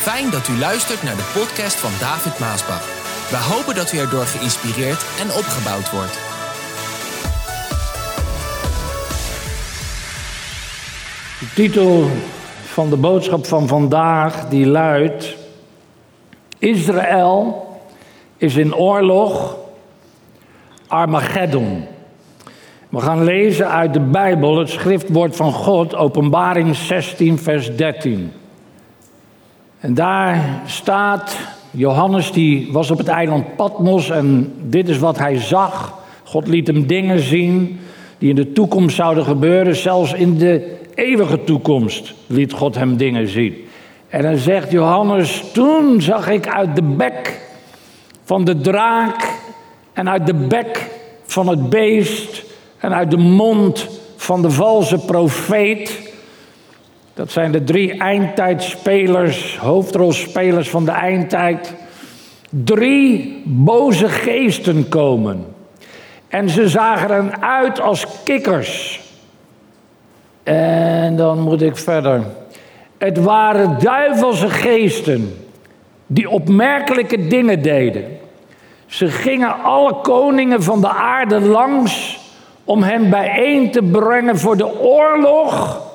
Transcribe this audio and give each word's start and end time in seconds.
Fijn 0.00 0.30
dat 0.30 0.48
u 0.48 0.58
luistert 0.58 1.02
naar 1.02 1.16
de 1.16 1.30
podcast 1.34 1.76
van 1.76 1.90
David 2.00 2.38
Maasbach. 2.38 2.84
We 3.30 3.36
hopen 3.36 3.74
dat 3.74 3.92
u 3.92 3.98
erdoor 3.98 4.24
geïnspireerd 4.24 5.04
en 5.20 5.26
opgebouwd 5.26 5.90
wordt. 5.90 6.18
De 11.40 11.46
titel 11.54 12.10
van 12.64 12.90
de 12.90 12.96
boodschap 12.96 13.46
van 13.46 13.68
vandaag 13.68 14.48
die 14.48 14.66
luidt: 14.66 15.36
Israël 16.58 17.66
is 18.36 18.56
in 18.56 18.74
oorlog 18.74 19.56
Armageddon. 20.86 21.86
We 22.88 23.00
gaan 23.00 23.24
lezen 23.24 23.70
uit 23.70 23.92
de 23.92 24.00
Bijbel 24.00 24.58
het 24.58 24.68
schriftwoord 24.68 25.36
van 25.36 25.52
God, 25.52 25.94
Openbaring 25.94 26.76
16, 26.76 27.38
vers 27.38 27.76
13. 27.76 28.32
En 29.80 29.94
daar 29.94 30.60
staat, 30.66 31.36
Johannes 31.70 32.32
die 32.32 32.68
was 32.72 32.90
op 32.90 32.98
het 32.98 33.08
eiland 33.08 33.56
Patmos 33.56 34.10
en 34.10 34.52
dit 34.62 34.88
is 34.88 34.98
wat 34.98 35.18
hij 35.18 35.38
zag. 35.38 35.98
God 36.24 36.46
liet 36.48 36.66
hem 36.66 36.86
dingen 36.86 37.20
zien 37.20 37.80
die 38.18 38.28
in 38.28 38.34
de 38.34 38.52
toekomst 38.52 38.96
zouden 38.96 39.24
gebeuren, 39.24 39.76
zelfs 39.76 40.12
in 40.12 40.38
de 40.38 40.76
eeuwige 40.94 41.44
toekomst 41.44 42.14
liet 42.26 42.52
God 42.52 42.74
hem 42.74 42.96
dingen 42.96 43.28
zien. 43.28 43.54
En 44.08 44.22
dan 44.22 44.36
zegt 44.36 44.70
Johannes, 44.70 45.44
toen 45.52 46.02
zag 46.02 46.28
ik 46.28 46.48
uit 46.48 46.76
de 46.76 46.82
bek 46.82 47.40
van 48.24 48.44
de 48.44 48.60
draak 48.60 49.28
en 49.92 50.08
uit 50.08 50.26
de 50.26 50.34
bek 50.34 50.90
van 51.24 51.48
het 51.48 51.70
beest 51.70 52.44
en 52.78 52.94
uit 52.94 53.10
de 53.10 53.16
mond 53.16 53.88
van 54.16 54.42
de 54.42 54.50
valse 54.50 54.98
profeet. 54.98 56.09
Dat 57.20 57.32
zijn 57.32 57.52
de 57.52 57.64
drie 57.64 57.98
eindtijdspelers, 57.98 59.58
hoofdrolspelers 59.58 60.70
van 60.70 60.84
de 60.84 60.90
eindtijd. 60.90 61.74
Drie 62.50 63.42
boze 63.44 64.08
geesten 64.08 64.88
komen. 64.88 65.46
En 66.28 66.48
ze 66.48 66.68
zagen 66.68 67.32
eruit 67.32 67.80
als 67.80 68.06
kikkers. 68.24 69.00
En 70.42 71.16
dan 71.16 71.40
moet 71.40 71.62
ik 71.62 71.76
verder. 71.76 72.22
Het 72.98 73.18
waren 73.18 73.78
duivelse 73.78 74.50
geesten 74.50 75.34
die 76.06 76.30
opmerkelijke 76.30 77.26
dingen 77.26 77.62
deden. 77.62 78.04
Ze 78.86 79.06
gingen 79.06 79.62
alle 79.62 79.94
koningen 80.02 80.62
van 80.62 80.80
de 80.80 80.88
aarde 80.88 81.40
langs 81.40 82.18
om 82.64 82.82
hen 82.82 83.10
bijeen 83.10 83.70
te 83.70 83.82
brengen 83.82 84.38
voor 84.38 84.56
de 84.56 84.78
oorlog. 84.80 85.88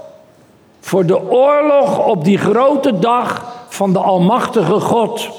Voor 0.86 1.06
de 1.06 1.30
oorlog 1.30 2.06
op 2.06 2.24
die 2.24 2.38
grote 2.38 3.00
dag 3.00 3.46
van 3.68 3.94
de 3.94 4.00
Almachtige 4.00 4.80
God. 4.80 5.30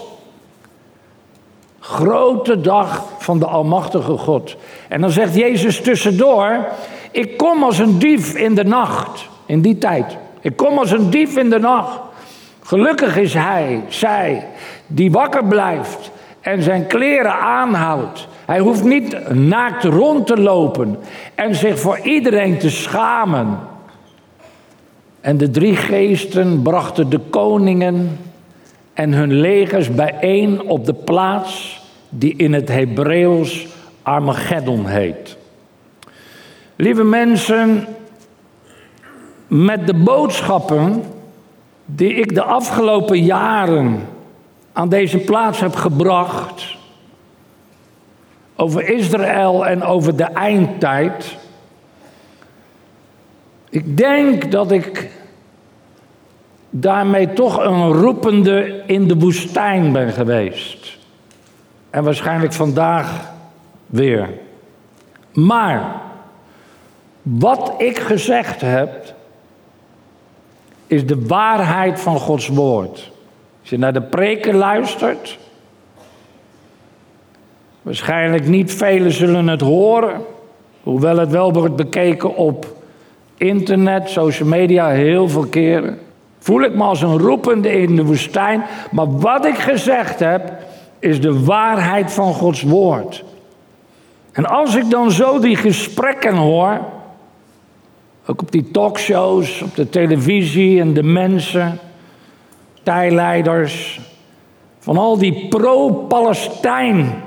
Grote 1.80 2.60
dag 2.60 3.02
van 3.18 3.38
de 3.38 3.46
Almachtige 3.46 4.16
God. 4.16 4.56
En 4.88 5.00
dan 5.00 5.10
zegt 5.10 5.34
Jezus 5.34 5.80
tussendoor: 5.80 6.66
Ik 7.10 7.36
kom 7.36 7.62
als 7.62 7.78
een 7.78 7.98
dief 7.98 8.34
in 8.34 8.54
de 8.54 8.64
nacht. 8.64 9.28
In 9.46 9.60
die 9.60 9.78
tijd. 9.78 10.16
Ik 10.40 10.56
kom 10.56 10.78
als 10.78 10.90
een 10.90 11.10
dief 11.10 11.36
in 11.36 11.50
de 11.50 11.58
nacht. 11.58 12.00
Gelukkig 12.62 13.16
is 13.16 13.34
hij, 13.34 13.84
zij, 13.88 14.46
die 14.86 15.12
wakker 15.12 15.44
blijft 15.44 16.10
en 16.40 16.62
zijn 16.62 16.86
kleren 16.86 17.34
aanhoudt. 17.34 18.28
Hij 18.46 18.58
hoeft 18.58 18.84
niet 18.84 19.34
naakt 19.34 19.84
rond 19.84 20.26
te 20.26 20.40
lopen 20.40 20.98
en 21.34 21.54
zich 21.54 21.80
voor 21.80 21.98
iedereen 21.98 22.58
te 22.58 22.70
schamen. 22.70 23.74
En 25.26 25.36
de 25.36 25.50
drie 25.50 25.76
geesten 25.76 26.62
brachten 26.62 27.08
de 27.08 27.18
koningen 27.18 28.18
en 28.92 29.12
hun 29.12 29.32
legers 29.32 29.94
bijeen 29.94 30.62
op 30.62 30.84
de 30.84 30.94
plaats 30.94 31.80
die 32.08 32.36
in 32.36 32.52
het 32.52 32.68
Hebreeuws 32.68 33.66
Armageddon 34.02 34.86
heet. 34.86 35.36
Lieve 36.76 37.04
mensen, 37.04 37.86
met 39.46 39.86
de 39.86 39.94
boodschappen 39.94 41.02
die 41.84 42.14
ik 42.14 42.34
de 42.34 42.42
afgelopen 42.42 43.24
jaren 43.24 44.08
aan 44.72 44.88
deze 44.88 45.18
plaats 45.18 45.60
heb 45.60 45.74
gebracht 45.74 46.76
over 48.56 48.88
Israël 48.88 49.66
en 49.66 49.82
over 49.82 50.16
de 50.16 50.24
eindtijd. 50.24 51.36
Ik 53.76 53.96
denk 53.96 54.52
dat 54.52 54.70
ik 54.70 55.10
daarmee 56.70 57.32
toch 57.32 57.64
een 57.64 57.92
roepende 57.92 58.82
in 58.86 59.08
de 59.08 59.16
woestijn 59.16 59.92
ben 59.92 60.12
geweest. 60.12 60.98
En 61.90 62.04
waarschijnlijk 62.04 62.52
vandaag 62.52 63.32
weer. 63.86 64.28
Maar 65.32 66.00
wat 67.22 67.74
ik 67.78 67.98
gezegd 67.98 68.60
heb, 68.60 69.14
is 70.86 71.06
de 71.06 71.26
waarheid 71.26 72.00
van 72.00 72.18
Gods 72.18 72.48
woord. 72.48 73.10
Als 73.60 73.70
je 73.70 73.78
naar 73.78 73.92
de 73.92 74.02
preken 74.02 74.54
luistert, 74.54 75.38
waarschijnlijk 77.82 78.46
niet 78.46 78.74
velen 78.74 79.12
zullen 79.12 79.48
het 79.48 79.60
horen, 79.60 80.20
hoewel 80.82 81.16
het 81.16 81.30
wel 81.30 81.52
wordt 81.52 81.76
bekeken 81.76 82.36
op 82.36 82.75
internet, 83.36 84.08
social 84.08 84.48
media, 84.48 84.88
heel 84.88 85.28
veel 85.28 85.46
keren. 85.46 85.98
Voel 86.38 86.62
ik 86.62 86.74
me 86.74 86.82
als 86.82 87.02
een 87.02 87.18
roepende 87.18 87.80
in 87.80 87.96
de 87.96 88.04
woestijn, 88.04 88.64
maar 88.90 89.18
wat 89.18 89.46
ik 89.46 89.58
gezegd 89.58 90.18
heb, 90.18 90.52
is 90.98 91.20
de 91.20 91.44
waarheid 91.44 92.12
van 92.12 92.32
Gods 92.32 92.62
woord. 92.62 93.24
En 94.32 94.46
als 94.46 94.74
ik 94.74 94.90
dan 94.90 95.10
zo 95.10 95.38
die 95.38 95.56
gesprekken 95.56 96.34
hoor, 96.34 96.80
ook 98.26 98.42
op 98.42 98.52
die 98.52 98.70
talkshows, 98.70 99.62
op 99.62 99.74
de 99.74 99.88
televisie 99.88 100.80
en 100.80 100.94
de 100.94 101.02
mensen, 101.02 101.78
partijleiders, 102.74 104.00
van 104.78 104.96
al 104.96 105.18
die 105.18 105.46
pro-Palestijn, 105.48 107.22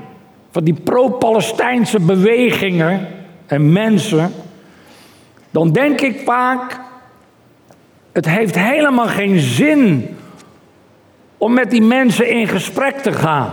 van 0.51 0.63
die 0.63 0.73
pro-Palestijnse 0.73 1.99
bewegingen 1.99 3.07
en 3.45 3.71
mensen, 3.71 4.31
dan 5.51 5.71
denk 5.71 6.01
ik 6.01 6.21
vaak, 6.25 6.79
het 8.11 8.25
heeft 8.25 8.55
helemaal 8.55 9.07
geen 9.07 9.39
zin 9.39 10.17
om 11.37 11.53
met 11.53 11.71
die 11.71 11.81
mensen 11.81 12.29
in 12.29 12.47
gesprek 12.47 12.97
te 12.97 13.11
gaan. 13.11 13.51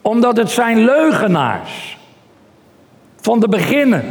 Omdat 0.00 0.36
het 0.36 0.50
zijn 0.50 0.84
leugenaars. 0.84 1.98
Van 3.20 3.40
de 3.40 3.48
beginnen. 3.48 4.04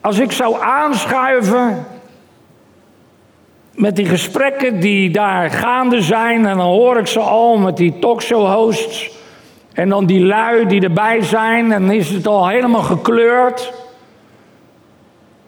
Als 0.00 0.18
ik 0.18 0.32
zou 0.32 0.62
aanschuiven 0.62 1.86
met 3.74 3.96
die 3.96 4.06
gesprekken 4.06 4.80
die 4.80 5.10
daar 5.10 5.50
gaande 5.50 6.02
zijn. 6.02 6.46
En 6.46 6.56
dan 6.56 6.66
hoor 6.66 6.98
ik 6.98 7.06
ze 7.06 7.20
al 7.20 7.58
met 7.58 7.76
die 7.76 7.98
talkshow-hosts. 7.98 9.10
En 9.72 9.88
dan 9.88 10.06
die 10.06 10.24
lui 10.24 10.66
die 10.66 10.82
erbij 10.82 11.22
zijn. 11.22 11.72
En 11.72 11.90
is 11.90 12.08
het 12.08 12.26
al 12.26 12.48
helemaal 12.48 12.82
gekleurd. 12.82 13.72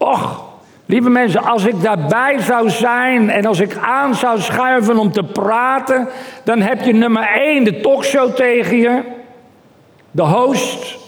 Och, 0.02 0.44
lieve 0.86 1.10
mensen, 1.10 1.42
als 1.42 1.64
ik 1.64 1.82
daarbij 1.82 2.40
zou 2.40 2.70
zijn 2.70 3.30
en 3.30 3.46
als 3.46 3.60
ik 3.60 3.76
aan 3.76 4.14
zou 4.14 4.40
schuiven 4.40 4.98
om 4.98 5.12
te 5.12 5.24
praten, 5.24 6.08
dan 6.44 6.60
heb 6.60 6.82
je 6.82 6.92
nummer 6.92 7.28
één 7.34 7.64
de 7.64 7.80
talkshow 7.80 8.34
tegen 8.34 8.76
je, 8.76 9.02
de 10.10 10.22
host, 10.22 11.00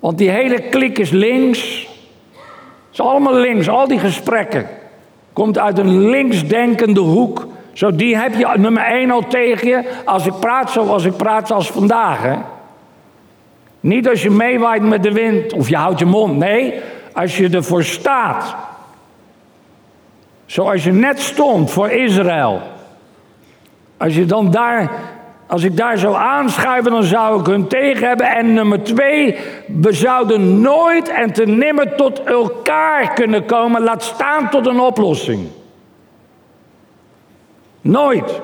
want 0.00 0.18
die 0.18 0.30
hele 0.30 0.60
klik 0.60 0.98
is 0.98 1.10
links. 1.10 1.88
Het 2.30 2.98
is 2.98 3.00
allemaal 3.00 3.34
links, 3.34 3.68
al 3.68 3.88
die 3.88 3.98
gesprekken. 3.98 4.66
Komt 5.32 5.58
uit 5.58 5.78
een 5.78 6.08
linksdenkende 6.08 7.00
hoek. 7.00 7.46
Zo, 7.72 7.96
die 7.96 8.16
heb 8.16 8.34
je 8.34 8.52
nummer 8.56 8.82
één 8.82 9.10
al 9.10 9.26
tegen 9.28 9.68
je. 9.68 9.84
Als 10.04 10.26
ik 10.26 10.38
praat 10.40 10.70
zoals 10.70 11.04
ik 11.04 11.16
praat 11.16 11.50
als 11.50 11.70
vandaag. 11.70 12.22
Hè? 12.22 12.36
Niet 13.80 14.08
als 14.08 14.22
je 14.22 14.30
meewaait 14.30 14.82
met 14.82 15.02
de 15.02 15.12
wind 15.12 15.52
of 15.52 15.68
je 15.68 15.76
houdt 15.76 15.98
je 15.98 16.04
mond. 16.04 16.36
Nee, 16.36 16.74
als 17.20 17.36
je 17.36 17.48
ervoor 17.48 17.84
staat. 17.84 18.56
Zoals 20.46 20.84
je 20.84 20.92
net 20.92 21.20
stond 21.20 21.70
voor 21.70 21.90
Israël. 21.90 22.60
Als 23.96 24.14
je 24.14 24.24
dan 24.24 24.50
daar 24.50 24.90
als 25.46 25.62
ik 25.62 25.76
daar 25.76 25.98
zou 25.98 26.14
aanschuiven, 26.14 26.90
dan 26.90 27.02
zou 27.02 27.40
ik 27.40 27.46
hun 27.46 27.66
tegen 27.66 28.08
hebben. 28.08 28.26
En 28.26 28.52
nummer 28.52 28.82
twee, 28.82 29.36
we 29.66 29.92
zouden 29.92 30.60
nooit 30.60 31.08
en 31.08 31.32
te 31.32 31.46
nimmer 31.46 31.94
tot 31.94 32.22
elkaar 32.22 33.12
kunnen 33.12 33.44
komen, 33.44 33.82
laat 33.82 34.02
staan 34.02 34.50
tot 34.50 34.66
een 34.66 34.80
oplossing. 34.80 35.48
Nooit. 37.80 38.40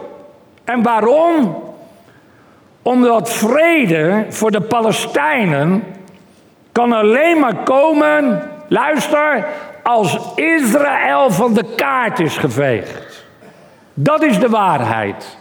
En 0.65 0.83
waarom? 0.83 1.63
Omdat 2.83 3.31
vrede 3.31 4.27
voor 4.29 4.51
de 4.51 4.61
Palestijnen 4.61 5.85
kan 6.73 6.93
alleen 6.93 7.41
maar 7.41 7.57
komen, 7.57 8.43
luister, 8.69 9.47
als 9.83 10.19
Israël 10.35 11.31
van 11.31 11.55
de 11.55 11.75
kaart 11.77 12.21
is 12.21 12.37
geveegd. 12.37 13.25
Dat 13.95 14.23
is 14.23 14.39
de 14.39 14.49
waarheid. 14.49 15.39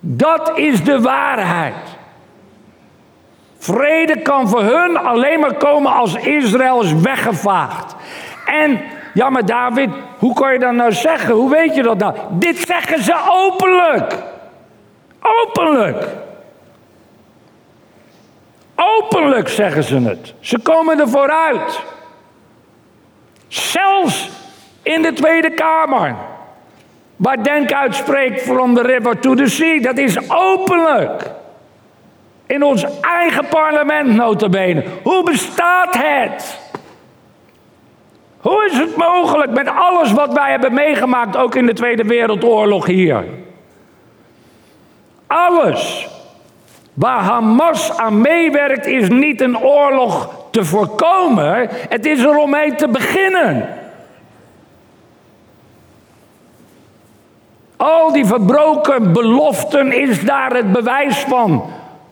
Dat 0.00 0.58
is 0.58 0.84
de 0.84 1.00
waarheid. 1.00 1.74
Vrede 3.58 4.22
kan 4.22 4.48
voor 4.48 4.62
hun 4.62 4.96
alleen 4.96 5.40
maar 5.40 5.54
komen 5.54 5.92
als 5.92 6.14
Israël 6.14 6.82
is 6.82 6.92
weggevaagd. 6.92 7.94
En, 8.46 8.80
ja 9.14 9.30
maar 9.30 9.46
David, 9.46 9.90
hoe 10.18 10.34
kan 10.34 10.52
je 10.52 10.58
dat 10.58 10.72
nou 10.72 10.92
zeggen? 10.92 11.34
Hoe 11.34 11.50
weet 11.50 11.74
je 11.74 11.82
dat 11.82 11.98
nou? 11.98 12.14
Dit 12.30 12.58
zeggen 12.58 13.02
ze 13.02 13.16
openlijk. 13.30 14.14
Openlijk. 15.20 16.06
Openlijk 19.20 19.48
zeggen 19.48 19.84
ze 19.84 19.98
het. 19.98 20.34
Ze 20.40 20.58
komen 20.58 21.00
er 21.00 21.08
vooruit. 21.08 21.80
Zelfs 23.48 24.30
in 24.82 25.02
de 25.02 25.12
Tweede 25.12 25.50
Kamer. 25.50 26.14
Waar 27.16 27.42
Denk 27.42 27.72
uitspreekt 27.72 28.42
from 28.42 28.74
the 28.74 28.82
river 28.82 29.18
to 29.18 29.34
the 29.34 29.46
sea. 29.46 29.80
Dat 29.80 29.98
is 29.98 30.30
openlijk. 30.30 31.30
In 32.46 32.62
ons 32.62 32.86
eigen 33.00 33.46
parlement 33.48 34.14
notabene. 34.14 34.84
Hoe 35.02 35.22
bestaat 35.24 35.94
het? 35.98 36.58
Hoe 38.40 38.64
is 38.64 38.78
het 38.78 38.96
mogelijk 38.96 39.50
met 39.50 39.68
alles 39.68 40.12
wat 40.12 40.32
wij 40.32 40.50
hebben 40.50 40.74
meegemaakt, 40.74 41.36
ook 41.36 41.54
in 41.54 41.66
de 41.66 41.72
Tweede 41.72 42.04
Wereldoorlog 42.04 42.86
hier? 42.86 43.24
Alles 45.26 46.08
waar 46.94 47.22
Hamas 47.22 47.96
aan 47.96 48.20
meewerkt 48.20 48.86
is 48.86 49.08
niet 49.08 49.40
een 49.40 49.58
oorlog 49.58 50.34
te 50.50 50.64
voorkomen, 50.64 51.68
het 51.70 52.06
is 52.06 52.22
er 52.22 52.36
om 52.36 52.50
mee 52.50 52.74
te 52.74 52.88
beginnen. 52.88 53.68
Al 57.76 58.12
die 58.12 58.26
verbroken 58.26 59.12
beloften 59.12 59.92
is 59.92 60.24
daar 60.24 60.54
het 60.54 60.72
bewijs 60.72 61.18
van, 61.18 61.64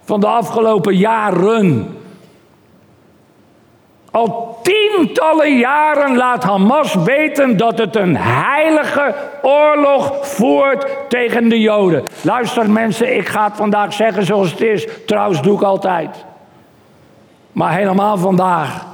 van 0.05 0.21
de 0.21 0.27
afgelopen 0.27 0.97
jaren. 0.97 1.98
Al 4.11 4.59
tientallen 4.63 5.59
jaren 5.59 6.17
laat 6.17 6.45
Hamas 6.45 6.95
weten 6.95 7.57
dat 7.57 7.79
het 7.79 7.97
een 7.97 8.17
heilige 8.17 9.15
oorlog 9.43 10.27
voert 10.27 10.87
tegen 11.09 11.49
de 11.49 11.61
Joden. 11.61 12.05
Luister 12.23 12.71
mensen, 12.71 13.17
ik 13.17 13.29
ga 13.29 13.45
het 13.45 13.57
vandaag 13.57 13.93
zeggen 13.93 14.25
zoals 14.25 14.51
het 14.51 14.61
is. 14.61 14.87
Trouwens 15.07 15.43
doe 15.43 15.55
ik 15.55 15.63
altijd. 15.63 16.25
Maar 17.53 17.73
helemaal 17.75 18.19
vandaag. 18.19 18.87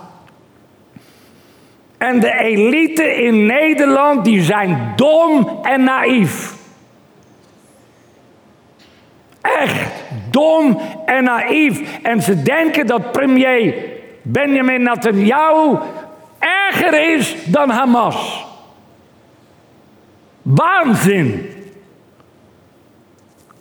En 1.99 2.21
de 2.21 2.33
elite 2.39 3.23
in 3.23 3.47
Nederland, 3.47 4.25
die 4.25 4.43
zijn 4.43 4.93
dom 4.97 5.59
en 5.63 5.85
naïef. 5.85 6.55
Echt 9.41 10.05
dom 10.31 10.81
en 11.07 11.25
naïef. 11.25 11.99
En 12.03 12.23
ze 12.23 12.43
denken 12.43 12.87
dat 12.87 13.13
premier 13.13 13.94
Benjamin 14.25 14.83
Netanyahu 14.83 15.79
erger 16.39 17.15
is 17.15 17.37
dan 17.47 17.71
Hamas. 17.71 18.45
Waanzin. 20.43 21.51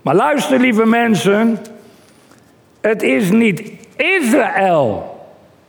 Maar 0.01 0.15
luister, 0.15 0.60
lieve 0.60 0.86
mensen. 0.86 1.60
Het 2.81 3.04
is 3.04 3.31
niet 3.31 3.71
Israël 3.95 5.18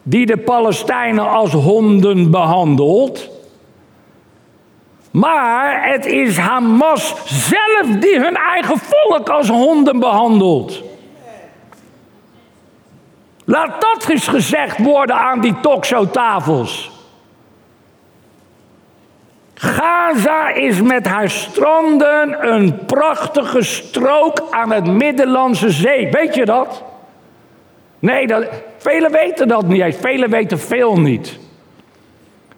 die 0.03 0.27
de 0.27 0.37
Palestijnen 0.37 1.29
als 1.29 1.53
honden 1.53 2.31
behandelt. 2.31 3.31
Maar 5.11 5.91
het 5.91 6.07
is 6.07 6.37
Hamas 6.37 7.15
zelf 7.25 7.99
die 8.01 8.21
hun 8.21 8.37
eigen 8.37 8.79
volk 8.79 9.29
als 9.29 9.49
honden 9.49 9.99
behandelt. 9.99 10.83
Laat 13.45 13.81
dat 13.81 14.09
eens 14.09 14.29
gezegd 14.29 14.79
worden 14.79 15.17
aan 15.17 15.41
die 15.41 15.61
talkshowtafels. 15.61 16.93
Gaza 19.55 20.49
is 20.49 20.83
met 20.83 21.07
haar 21.07 21.31
stranden 21.31 22.53
een 22.53 22.85
prachtige 22.87 23.63
strook 23.63 24.43
aan 24.51 24.73
het 24.73 24.87
Middellandse 24.87 25.71
Zee. 25.71 26.11
Weet 26.11 26.35
je 26.35 26.45
dat? 26.45 26.83
Nee, 27.99 28.27
dat, 28.27 28.47
velen 28.79 29.13
weten 29.13 29.49
dat 29.49 29.67
niet. 29.67 29.97
Velen 30.01 30.31
weten 30.31 30.59
veel 30.59 31.01
niet. 31.01 31.39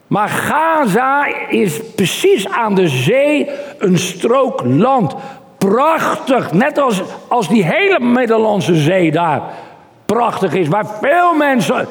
Maar 0.06 0.29
Gaza 0.29 1.27
is 1.49 1.81
precies 1.94 2.49
aan 2.49 2.75
de 2.75 2.89
zee 2.89 3.50
een 3.79 3.99
strook 3.99 4.62
land. 4.65 5.15
Prachtig, 5.59 6.53
net 6.53 6.79
als, 6.79 7.03
als 7.29 7.49
die 7.49 7.65
hele 7.65 8.00
Middellandse 8.00 8.75
Zee 8.75 9.11
daar 9.11 9.43
prachtig 10.06 10.55
is, 10.55 10.69
waar 10.69 10.87
veel 10.87 11.35
mensen 11.35 11.88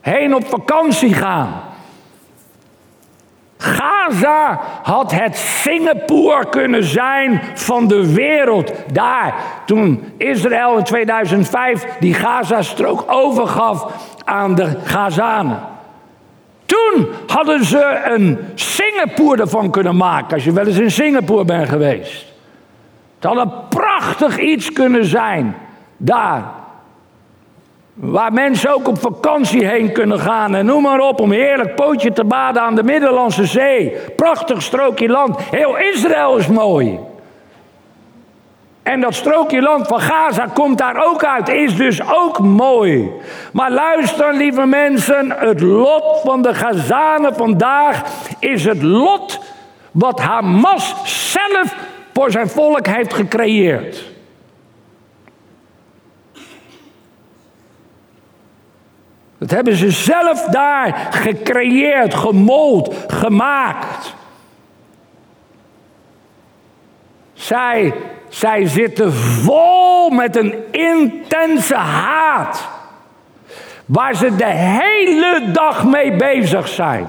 heen 0.00 0.34
op 0.34 0.46
vakantie 0.46 1.14
gaan. 1.14 1.68
Gaza 3.58 4.60
had 4.82 5.12
het 5.12 5.36
Singapore 5.36 6.48
kunnen 6.48 6.84
zijn 6.84 7.42
van 7.54 7.88
de 7.88 8.12
wereld. 8.14 8.72
Daar, 8.92 9.34
toen 9.66 10.04
Israël 10.16 10.76
in 10.76 10.84
2005 10.84 11.86
die 12.00 12.14
Gazastrook 12.14 13.04
overgaf 13.06 13.92
aan 14.24 14.54
de 14.54 14.76
Gazanen. 14.84 15.60
Toen 16.66 17.06
hadden 17.26 17.64
ze 17.64 18.02
een 18.04 18.38
Singapore 18.54 19.40
ervan 19.40 19.70
kunnen 19.70 19.96
maken, 19.96 20.34
als 20.34 20.44
je 20.44 20.52
wel 20.52 20.66
eens 20.66 20.78
in 20.78 20.90
Singapore 20.90 21.44
bent 21.44 21.68
geweest. 21.68 22.26
Het 23.18 23.24
had 23.24 23.36
een 23.36 23.52
prachtig 23.68 24.38
iets 24.38 24.72
kunnen 24.72 25.04
zijn, 25.04 25.56
daar. 25.96 26.59
Waar 28.00 28.32
mensen 28.32 28.74
ook 28.74 28.88
op 28.88 28.98
vakantie 28.98 29.66
heen 29.66 29.92
kunnen 29.92 30.20
gaan 30.20 30.54
en 30.54 30.66
noem 30.66 30.82
maar 30.82 31.00
op 31.00 31.20
om 31.20 31.30
heerlijk 31.30 31.74
pootje 31.74 32.12
te 32.12 32.24
baden 32.24 32.62
aan 32.62 32.74
de 32.74 32.82
Middellandse 32.82 33.46
Zee. 33.46 33.96
Prachtig 34.16 34.62
strookje 34.62 35.08
land. 35.08 35.36
Heel 35.50 35.78
Israël 35.78 36.36
is 36.36 36.46
mooi. 36.46 36.98
En 38.82 39.00
dat 39.00 39.14
strookje 39.14 39.62
land 39.62 39.86
van 39.86 40.00
Gaza 40.00 40.46
komt 40.54 40.78
daar 40.78 41.04
ook 41.06 41.24
uit, 41.24 41.48
is 41.48 41.76
dus 41.76 42.00
ook 42.12 42.38
mooi. 42.38 43.10
Maar 43.52 43.70
luister, 43.70 44.34
lieve 44.34 44.66
mensen, 44.66 45.34
het 45.36 45.60
lot 45.60 46.20
van 46.24 46.42
de 46.42 46.54
Gazanen 46.54 47.34
vandaag 47.34 48.02
is 48.38 48.64
het 48.64 48.82
lot 48.82 49.40
wat 49.90 50.20
Hamas 50.20 50.94
zelf 51.04 51.74
voor 52.12 52.30
zijn 52.30 52.48
volk 52.48 52.86
heeft 52.86 53.14
gecreëerd. 53.14 54.09
Dat 59.40 59.50
hebben 59.50 59.76
ze 59.76 59.90
zelf 59.90 60.44
daar 60.44 61.08
gecreëerd, 61.10 62.14
gemold, 62.14 62.94
gemaakt. 63.06 64.14
Zij, 67.32 67.94
zij 68.28 68.66
zitten 68.66 69.12
vol 69.12 70.10
met 70.10 70.36
een 70.36 70.54
intense 70.70 71.74
haat. 71.74 72.68
Waar 73.86 74.14
ze 74.14 74.36
de 74.36 74.52
hele 74.52 75.50
dag 75.52 75.84
mee 75.84 76.16
bezig 76.16 76.68
zijn. 76.68 77.06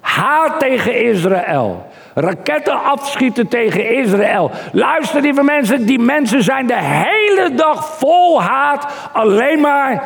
Haat 0.00 0.58
tegen 0.60 1.04
Israël. 1.04 1.86
Raketten 2.14 2.82
afschieten 2.82 3.48
tegen 3.48 3.96
Israël. 3.96 4.50
Luister, 4.72 5.20
lieve 5.20 5.42
mensen, 5.42 5.86
die 5.86 5.98
mensen 5.98 6.42
zijn 6.42 6.66
de 6.66 6.80
hele 6.80 7.54
dag 7.54 7.98
vol 7.98 8.42
haat. 8.42 8.86
Alleen 9.12 9.60
maar 9.60 10.02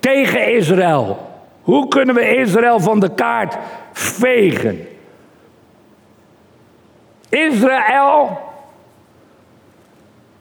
tegen 0.00 0.52
Israël. 0.54 1.28
Hoe 1.62 1.88
kunnen 1.88 2.14
we 2.14 2.36
Israël 2.36 2.80
van 2.80 3.00
de 3.00 3.14
kaart 3.14 3.56
vegen? 3.92 4.88
Israël, 7.28 8.38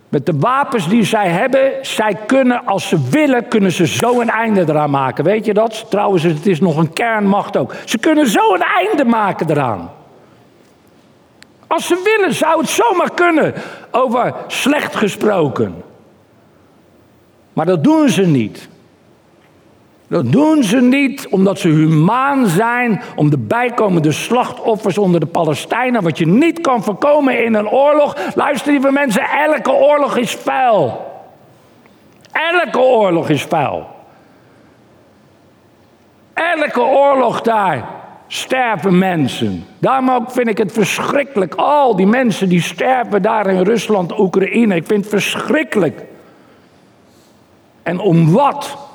met 0.10 0.26
de 0.26 0.34
wapens 0.40 0.90
die 0.90 1.04
zij 1.04 1.28
hebben, 1.28 1.72
zij 1.82 2.18
kunnen 2.26 2.66
als 2.66 2.88
ze 2.88 3.10
willen, 3.10 3.48
kunnen 3.48 3.72
ze 3.72 3.88
zo 3.88 4.22
een 4.22 4.30
einde 4.30 4.62
eraan 4.62 4.90
maken. 4.90 5.24
Weet 5.24 5.46
je 5.46 5.54
dat? 5.54 5.86
Trouwens, 5.90 6.24
het 6.24 6.48
is 6.48 6.60
nog 6.60 6.78
een 6.78 6.94
kernmacht 6.94 7.58
ook. 7.58 7.76
Ze 7.86 7.98
kunnen 7.98 8.28
zo 8.28 8.54
een 8.54 8.64
einde 8.64 9.06
maken 9.06 9.50
eraan. 9.50 9.92
Als 11.68 11.88
ze 11.88 12.16
willen, 12.18 12.34
zou 12.34 12.60
het 12.60 12.70
zomaar 12.70 13.12
kunnen, 13.14 13.54
over 13.92 14.34
slecht 14.48 14.96
gesproken. 14.96 15.84
Maar 17.54 17.66
dat 17.66 17.84
doen 17.84 18.10
ze 18.10 18.26
niet. 18.26 18.70
Dat 20.10 20.32
doen 20.32 20.64
ze 20.64 20.82
niet 20.82 21.28
omdat 21.28 21.60
ze 21.60 21.68
humaan 21.68 22.48
zijn 22.48 23.02
om 23.16 23.30
de 23.30 23.38
bijkomende 23.38 24.12
slachtoffers 24.12 24.98
onder 24.98 25.20
de 25.20 25.26
Palestijnen, 25.26 26.04
wat 26.04 26.18
je 26.18 26.28
niet 26.28 26.62
kan 26.62 26.84
voorkomen 26.84 27.44
in 27.44 27.54
een 27.54 27.70
oorlog. 27.70 28.16
Luister 28.36 28.72
lieve 28.72 28.92
mensen, 28.92 29.22
elke 29.22 29.72
oorlog 29.72 30.18
is 30.18 30.32
vuil. 30.32 31.08
Elke 32.32 32.80
oorlog 32.80 33.30
is 33.30 33.44
vuil. 33.44 33.88
Elke 36.34 36.82
oorlog 36.82 37.42
daar 37.42 37.86
sterven 38.28 38.98
mensen. 38.98 39.66
Daarom 39.80 40.26
vind 40.30 40.48
ik 40.48 40.58
het 40.58 40.72
verschrikkelijk. 40.72 41.56
Al 41.56 41.96
die 41.96 42.08
mensen 42.08 42.50
die 42.50 42.62
sterven 42.62 43.22
daar 43.22 43.48
in 43.48 43.64
Rusland, 43.64 44.20
Oekraïne. 44.20 44.76
Ik 44.76 44.86
vind 44.86 45.04
het 45.04 45.14
verschrikkelijk. 45.14 46.02
En 47.84 48.00
om 48.00 48.32
wat? 48.32 48.89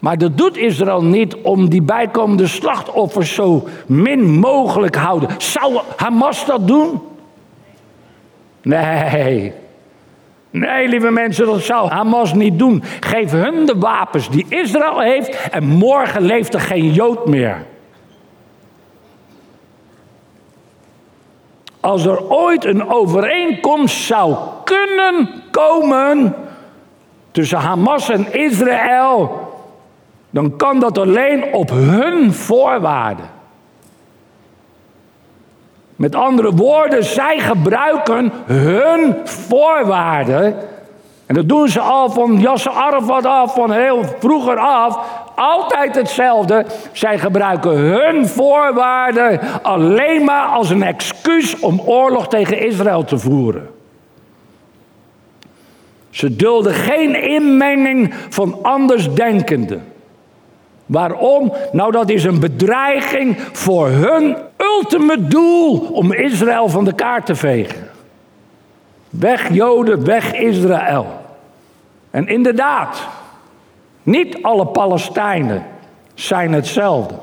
Maar 0.00 0.18
dat 0.18 0.38
doet 0.38 0.56
Israël 0.56 1.04
niet 1.04 1.34
om 1.34 1.68
die 1.68 1.82
bijkomende 1.82 2.46
slachtoffers 2.46 3.34
zo 3.34 3.68
min 3.86 4.38
mogelijk 4.38 4.96
houden. 4.96 5.28
Zou 5.38 5.80
Hamas 5.96 6.46
dat 6.46 6.66
doen? 6.66 7.00
Nee. 8.62 9.52
Nee, 10.50 10.88
lieve 10.88 11.10
mensen, 11.10 11.46
dat 11.46 11.60
zou 11.60 11.90
Hamas 11.90 12.34
niet 12.34 12.58
doen. 12.58 12.82
Geef 13.00 13.30
hun 13.30 13.66
de 13.66 13.78
wapens 13.78 14.30
die 14.30 14.46
Israël 14.48 15.00
heeft 15.00 15.48
en 15.50 15.64
morgen 15.64 16.22
leeft 16.22 16.54
er 16.54 16.60
geen 16.60 16.92
Jood 16.92 17.26
meer. 17.26 17.64
Als 21.80 22.04
er 22.04 22.30
ooit 22.30 22.64
een 22.64 22.88
overeenkomst 22.88 23.96
zou 23.96 24.36
kunnen 24.64 25.28
komen 25.50 26.34
tussen 27.30 27.58
Hamas 27.58 28.08
en 28.10 28.32
Israël, 28.32 29.49
dan 30.30 30.56
kan 30.56 30.80
dat 30.80 30.98
alleen 30.98 31.52
op 31.52 31.70
hun 31.70 32.32
voorwaarden. 32.32 33.38
Met 35.96 36.14
andere 36.14 36.50
woorden, 36.50 37.04
zij 37.04 37.38
gebruiken 37.38 38.32
hun 38.46 39.16
voorwaarden. 39.24 40.56
En 41.26 41.34
dat 41.34 41.48
doen 41.48 41.68
ze 41.68 41.80
al 41.80 42.10
van 42.10 42.40
Yasser 42.40 42.72
Arafat 42.72 43.24
af, 43.26 43.54
van 43.54 43.72
heel 43.72 44.04
vroeger 44.18 44.56
af. 44.56 44.98
Altijd 45.34 45.94
hetzelfde. 45.94 46.66
Zij 46.92 47.18
gebruiken 47.18 47.70
hun 47.70 48.26
voorwaarden 48.26 49.40
alleen 49.62 50.24
maar 50.24 50.46
als 50.46 50.70
een 50.70 50.82
excuus 50.82 51.58
om 51.58 51.80
oorlog 51.80 52.28
tegen 52.28 52.58
Israël 52.58 53.04
te 53.04 53.18
voeren. 53.18 53.70
Ze 56.10 56.36
dulden 56.36 56.74
geen 56.74 57.22
inmenging 57.22 58.14
van 58.28 58.58
andersdenkenden. 58.62 59.84
Waarom? 60.90 61.52
Nou, 61.72 61.92
dat 61.92 62.08
is 62.08 62.24
een 62.24 62.40
bedreiging 62.40 63.36
voor 63.52 63.88
hun 63.88 64.36
ultieme 64.56 65.26
doel 65.28 65.78
om 65.78 66.12
Israël 66.12 66.68
van 66.68 66.84
de 66.84 66.92
kaart 66.92 67.26
te 67.26 67.34
vegen. 67.34 67.88
Weg 69.10 69.52
Joden, 69.52 70.04
weg 70.04 70.34
Israël. 70.34 71.06
En 72.10 72.26
inderdaad, 72.26 73.08
niet 74.02 74.42
alle 74.42 74.66
Palestijnen 74.66 75.66
zijn 76.14 76.52
hetzelfde. 76.52 77.14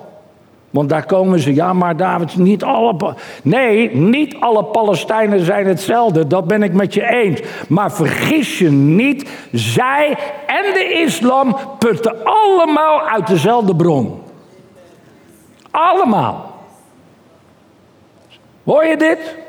Want 0.69 0.89
daar 0.89 1.05
komen 1.05 1.39
ze, 1.39 1.53
ja, 1.53 1.73
maar 1.73 1.97
David, 1.97 2.37
niet 2.37 2.63
alle. 2.63 3.15
Nee, 3.43 3.95
niet 3.95 4.35
alle 4.39 4.63
Palestijnen 4.63 5.45
zijn 5.45 5.67
hetzelfde. 5.67 6.27
Dat 6.27 6.47
ben 6.47 6.63
ik 6.63 6.73
met 6.73 6.93
je 6.93 7.07
eens. 7.09 7.41
Maar 7.69 7.91
vergis 7.91 8.59
je 8.59 8.71
niet, 8.71 9.29
zij 9.51 10.17
en 10.47 10.73
de 10.73 11.03
islam 11.05 11.57
putten 11.77 12.15
allemaal 12.23 13.01
uit 13.01 13.27
dezelfde 13.27 13.75
bron. 13.75 14.21
Allemaal. 15.71 16.55
Hoor 18.63 18.85
je 18.85 18.97
dit? 18.97 19.46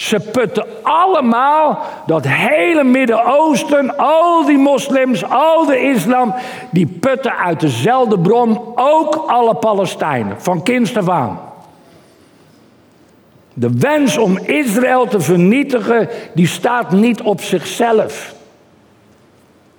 Ze 0.00 0.20
putten 0.20 0.66
allemaal 0.82 1.82
dat 2.06 2.26
hele 2.26 2.84
Midden-Oosten, 2.84 3.96
al 3.96 4.44
die 4.44 4.58
moslims, 4.58 5.24
al 5.24 5.66
de 5.66 5.80
islam, 5.80 6.34
die 6.70 6.86
putten 6.86 7.36
uit 7.36 7.60
dezelfde 7.60 8.18
bron, 8.18 8.60
ook 8.74 9.14
alle 9.26 9.54
Palestijnen, 9.54 10.42
van 10.42 10.62
kinds 10.62 10.96
af. 10.96 11.30
De 13.54 13.70
wens 13.78 14.18
om 14.18 14.38
Israël 14.38 15.06
te 15.06 15.20
vernietigen, 15.20 16.08
die 16.34 16.46
staat 16.46 16.92
niet 16.92 17.20
op 17.20 17.40
zichzelf. 17.40 18.34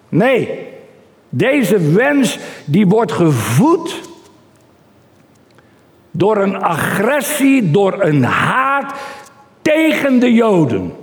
Nee, 0.09 0.67
deze 1.29 1.93
wens 1.93 2.37
die 2.65 2.87
wordt 2.87 3.11
gevoed 3.11 4.09
door 6.11 6.37
een 6.37 6.63
agressie, 6.63 7.71
door 7.71 8.01
een 8.01 8.23
haat 8.23 8.93
de 10.19 10.33
Joden. 10.33 10.93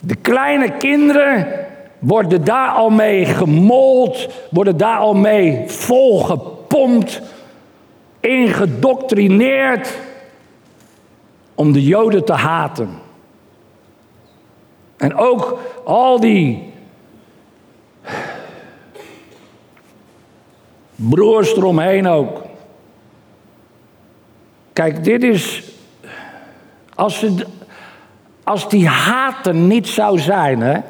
De 0.00 0.14
kleine 0.14 0.76
kinderen 0.76 1.66
worden 1.98 2.44
daar 2.44 2.68
al 2.68 2.90
mee 2.90 3.24
gemold, 3.24 4.28
worden 4.50 4.76
daar 4.76 4.98
al 4.98 5.14
mee 5.14 5.68
volgepompt, 5.70 7.22
ingedoctrineerd 8.20 9.98
om 11.54 11.72
de 11.72 11.82
Joden 11.82 12.24
te 12.24 12.32
haten. 12.32 12.88
En 14.96 15.14
ook 15.14 15.58
al 15.84 16.20
die 16.20 16.72
broers 20.96 21.56
eromheen 21.56 22.06
ook. 22.06 22.42
Kijk, 24.72 25.04
dit 25.04 25.22
is 25.22 25.73
als, 26.94 27.26
als 28.42 28.68
die 28.68 28.88
haat 28.88 29.46
er 29.46 29.54
niet 29.54 29.88
zou 29.88 30.18
zijn, 30.18 30.60
hè, 30.60 30.80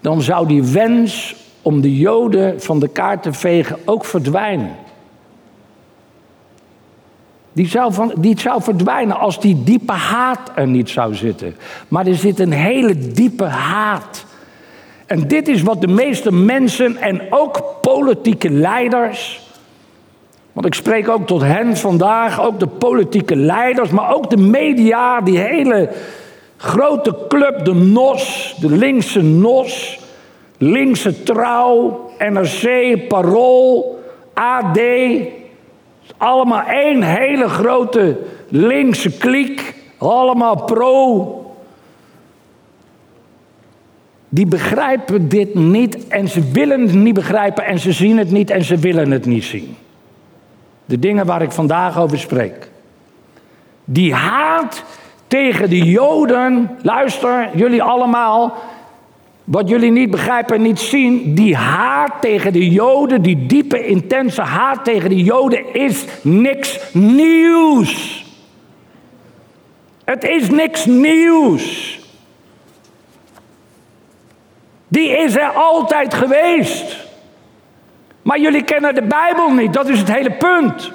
dan 0.00 0.22
zou 0.22 0.46
die 0.46 0.62
wens 0.62 1.36
om 1.62 1.80
de 1.80 1.98
Joden 1.98 2.62
van 2.62 2.78
de 2.78 2.88
kaart 2.88 3.22
te 3.22 3.32
vegen 3.32 3.78
ook 3.84 4.04
verdwijnen. 4.04 4.76
Die 7.52 7.68
zou, 7.68 7.92
van, 7.92 8.12
die 8.18 8.40
zou 8.40 8.62
verdwijnen 8.62 9.18
als 9.18 9.40
die 9.40 9.62
diepe 9.62 9.92
haat 9.92 10.50
er 10.54 10.66
niet 10.66 10.90
zou 10.90 11.14
zitten. 11.14 11.56
Maar 11.88 12.06
er 12.06 12.14
zit 12.14 12.38
een 12.38 12.52
hele 12.52 13.12
diepe 13.12 13.44
haat. 13.44 14.24
En 15.06 15.28
dit 15.28 15.48
is 15.48 15.62
wat 15.62 15.80
de 15.80 15.88
meeste 15.88 16.32
mensen 16.32 16.96
en 16.96 17.22
ook 17.30 17.62
politieke 17.80 18.50
leiders 18.50 19.41
want 20.52 20.66
ik 20.66 20.74
spreek 20.74 21.08
ook 21.08 21.26
tot 21.26 21.42
hen 21.42 21.76
vandaag, 21.76 22.42
ook 22.44 22.60
de 22.60 22.66
politieke 22.66 23.36
leiders, 23.36 23.90
maar 23.90 24.14
ook 24.14 24.30
de 24.30 24.36
media, 24.36 25.20
die 25.20 25.38
hele 25.38 25.90
grote 26.56 27.16
club, 27.28 27.64
de 27.64 27.74
NOS, 27.74 28.54
de 28.60 28.70
linkse 28.70 29.22
NOS, 29.22 29.98
linkse 30.58 31.22
Trouw, 31.22 32.10
NRC, 32.18 32.96
Parool, 33.08 34.00
AD. 34.34 34.80
Allemaal 36.16 36.62
één 36.66 37.02
hele 37.02 37.48
grote 37.48 38.18
linkse 38.48 39.10
kliek, 39.10 39.74
allemaal 39.98 40.64
pro. 40.64 41.36
Die 44.28 44.46
begrijpen 44.46 45.28
dit 45.28 45.54
niet 45.54 46.08
en 46.08 46.28
ze 46.28 46.50
willen 46.52 46.80
het 46.80 46.94
niet 46.94 47.14
begrijpen 47.14 47.64
en 47.64 47.78
ze 47.78 47.92
zien 47.92 48.18
het 48.18 48.30
niet 48.30 48.50
en 48.50 48.64
ze 48.64 48.76
willen 48.76 49.10
het 49.10 49.26
niet 49.26 49.44
zien. 49.44 49.76
De 50.92 50.98
dingen 50.98 51.26
waar 51.26 51.42
ik 51.42 51.52
vandaag 51.52 51.98
over 51.98 52.18
spreek. 52.18 52.68
Die 53.84 54.14
haat 54.14 54.84
tegen 55.26 55.70
de 55.70 55.84
Joden, 55.84 56.78
luister 56.82 57.50
jullie 57.54 57.82
allemaal, 57.82 58.54
wat 59.44 59.68
jullie 59.68 59.90
niet 59.90 60.10
begrijpen 60.10 60.56
en 60.56 60.62
niet 60.62 60.80
zien, 60.80 61.34
die 61.34 61.56
haat 61.56 62.12
tegen 62.20 62.52
de 62.52 62.70
Joden, 62.70 63.22
die 63.22 63.46
diepe, 63.46 63.86
intense 63.86 64.42
haat 64.42 64.84
tegen 64.84 65.08
de 65.08 65.22
Joden 65.22 65.74
is 65.74 66.04
niks 66.22 66.80
nieuws. 66.92 68.24
Het 70.04 70.24
is 70.24 70.50
niks 70.50 70.84
nieuws. 70.86 71.98
Die 74.88 75.08
is 75.08 75.36
er 75.36 75.50
altijd 75.50 76.14
geweest. 76.14 76.96
Maar 78.22 78.38
jullie 78.38 78.64
kennen 78.64 78.94
de 78.94 79.02
Bijbel 79.02 79.50
niet, 79.50 79.72
dat 79.72 79.88
is 79.88 79.98
het 79.98 80.12
hele 80.12 80.30
punt. 80.30 80.92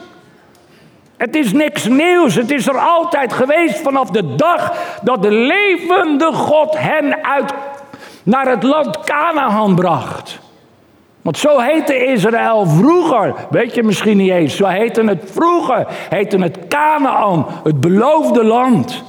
Het 1.18 1.36
is 1.36 1.54
niks 1.54 1.88
nieuws, 1.88 2.36
het 2.36 2.52
is 2.52 2.68
er 2.68 2.78
altijd 2.78 3.34
geweest 3.34 3.80
vanaf 3.80 4.10
de 4.10 4.36
dag 4.36 4.74
dat 5.02 5.22
de 5.22 5.32
levende 5.32 6.34
God 6.34 6.78
hen 6.78 7.24
uit 7.24 7.54
naar 8.24 8.48
het 8.50 8.64
land 8.64 9.00
Canaan 9.00 9.76
bracht. 9.76 10.40
Want 11.22 11.38
zo 11.38 11.60
heette 11.60 12.06
Israël 12.06 12.66
vroeger, 12.66 13.34
weet 13.50 13.76
je 13.76 13.84
misschien 13.84 14.18
niet 14.18 14.32
eens, 14.32 14.56
zo 14.56 14.66
heette 14.66 15.04
het 15.04 15.32
vroeger, 15.34 15.88
heette 16.10 16.38
het 16.38 16.58
Canaan, 16.68 17.46
het 17.64 17.82
beloofde 17.82 18.44
land. 18.44 19.04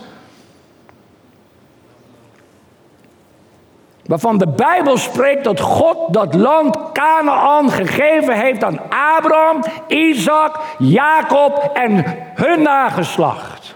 Waarvan 4.08 4.38
de 4.38 4.48
Bijbel 4.48 4.96
spreekt 4.96 5.44
dat 5.44 5.60
God 5.60 5.96
dat 6.12 6.34
land 6.34 6.78
Canaan 6.92 7.70
gegeven 7.70 8.40
heeft 8.40 8.64
aan 8.64 8.80
Abraham, 9.16 9.62
Isaac, 9.86 10.60
Jacob 10.78 11.70
en 11.74 12.04
hun 12.34 12.62
nageslacht. 12.62 13.74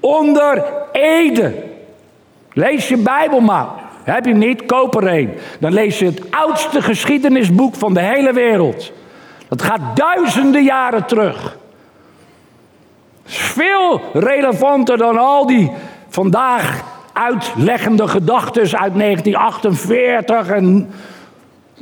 Onder 0.00 0.64
Ede. 0.92 1.64
Lees 2.52 2.88
je 2.88 2.96
Bijbel 2.96 3.40
maar. 3.40 3.68
Heb 4.02 4.26
je 4.26 4.34
niet? 4.34 4.66
Koop 4.66 4.94
er 4.94 5.06
een. 5.06 5.38
Dan 5.60 5.72
lees 5.72 5.98
je 5.98 6.04
het 6.04 6.30
oudste 6.30 6.82
geschiedenisboek 6.82 7.74
van 7.74 7.94
de 7.94 8.00
hele 8.00 8.32
wereld. 8.32 8.92
Dat 9.48 9.62
gaat 9.62 9.96
duizenden 9.96 10.62
jaren 10.62 11.06
terug. 11.06 11.56
veel 13.24 14.00
relevanter 14.12 14.98
dan 14.98 15.18
al 15.18 15.46
die 15.46 15.72
vandaag 16.08 16.94
uitleggende 17.16 18.08
gedachten 18.08 18.78
uit 18.78 18.94
1948 18.98 20.48
en 20.48 20.90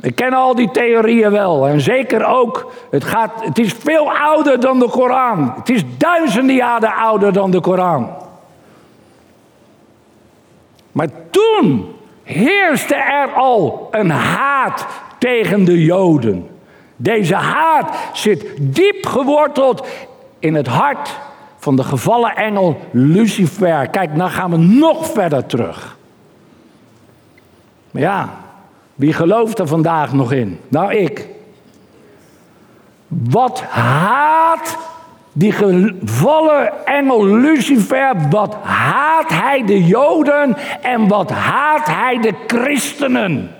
ik 0.01 0.15
ken 0.15 0.33
al 0.33 0.55
die 0.55 0.71
theorieën 0.71 1.31
wel. 1.31 1.67
En 1.67 1.81
zeker 1.81 2.25
ook, 2.25 2.71
het, 2.91 3.03
gaat, 3.03 3.31
het 3.43 3.59
is 3.59 3.73
veel 3.73 4.11
ouder 4.11 4.59
dan 4.59 4.79
de 4.79 4.89
Koran. 4.89 5.53
Het 5.55 5.69
is 5.69 5.83
duizenden 5.97 6.55
jaren 6.55 6.93
ouder 6.93 7.33
dan 7.33 7.51
de 7.51 7.59
Koran. 7.59 8.09
Maar 10.91 11.07
toen 11.29 11.95
heerste 12.23 12.95
er 12.95 13.33
al 13.33 13.87
een 13.91 14.09
haat 14.09 14.87
tegen 15.19 15.65
de 15.65 15.83
Joden. 15.83 16.49
Deze 16.95 17.35
haat 17.35 17.97
zit 18.13 18.45
diep 18.59 19.05
geworteld 19.05 19.87
in 20.39 20.55
het 20.55 20.67
hart 20.67 21.19
van 21.65 21.75
de 21.75 21.83
gevallen 21.83 22.35
engel 22.35 22.79
Lucifer. 22.91 23.87
Kijk, 23.87 24.17
dan 24.17 24.29
gaan 24.29 24.51
we 24.51 24.57
nog 24.57 25.11
verder 25.11 25.45
terug. 25.45 25.97
Maar 27.91 28.01
ja, 28.01 28.29
wie 28.95 29.13
gelooft 29.13 29.59
er 29.59 29.67
vandaag 29.67 30.13
nog 30.13 30.31
in? 30.31 30.59
Nou, 30.67 30.93
ik. 30.93 31.27
Wat 33.07 33.61
haat 33.61 34.77
die 35.33 35.51
gevallen 35.51 36.85
engel 36.85 37.25
Lucifer, 37.25 38.15
wat 38.29 38.55
haat 38.63 39.29
hij 39.29 39.65
de 39.65 39.83
Joden 39.85 40.55
en 40.81 41.07
wat 41.07 41.31
haat 41.31 41.85
hij 41.87 42.19
de 42.21 42.33
christenen? 42.47 43.51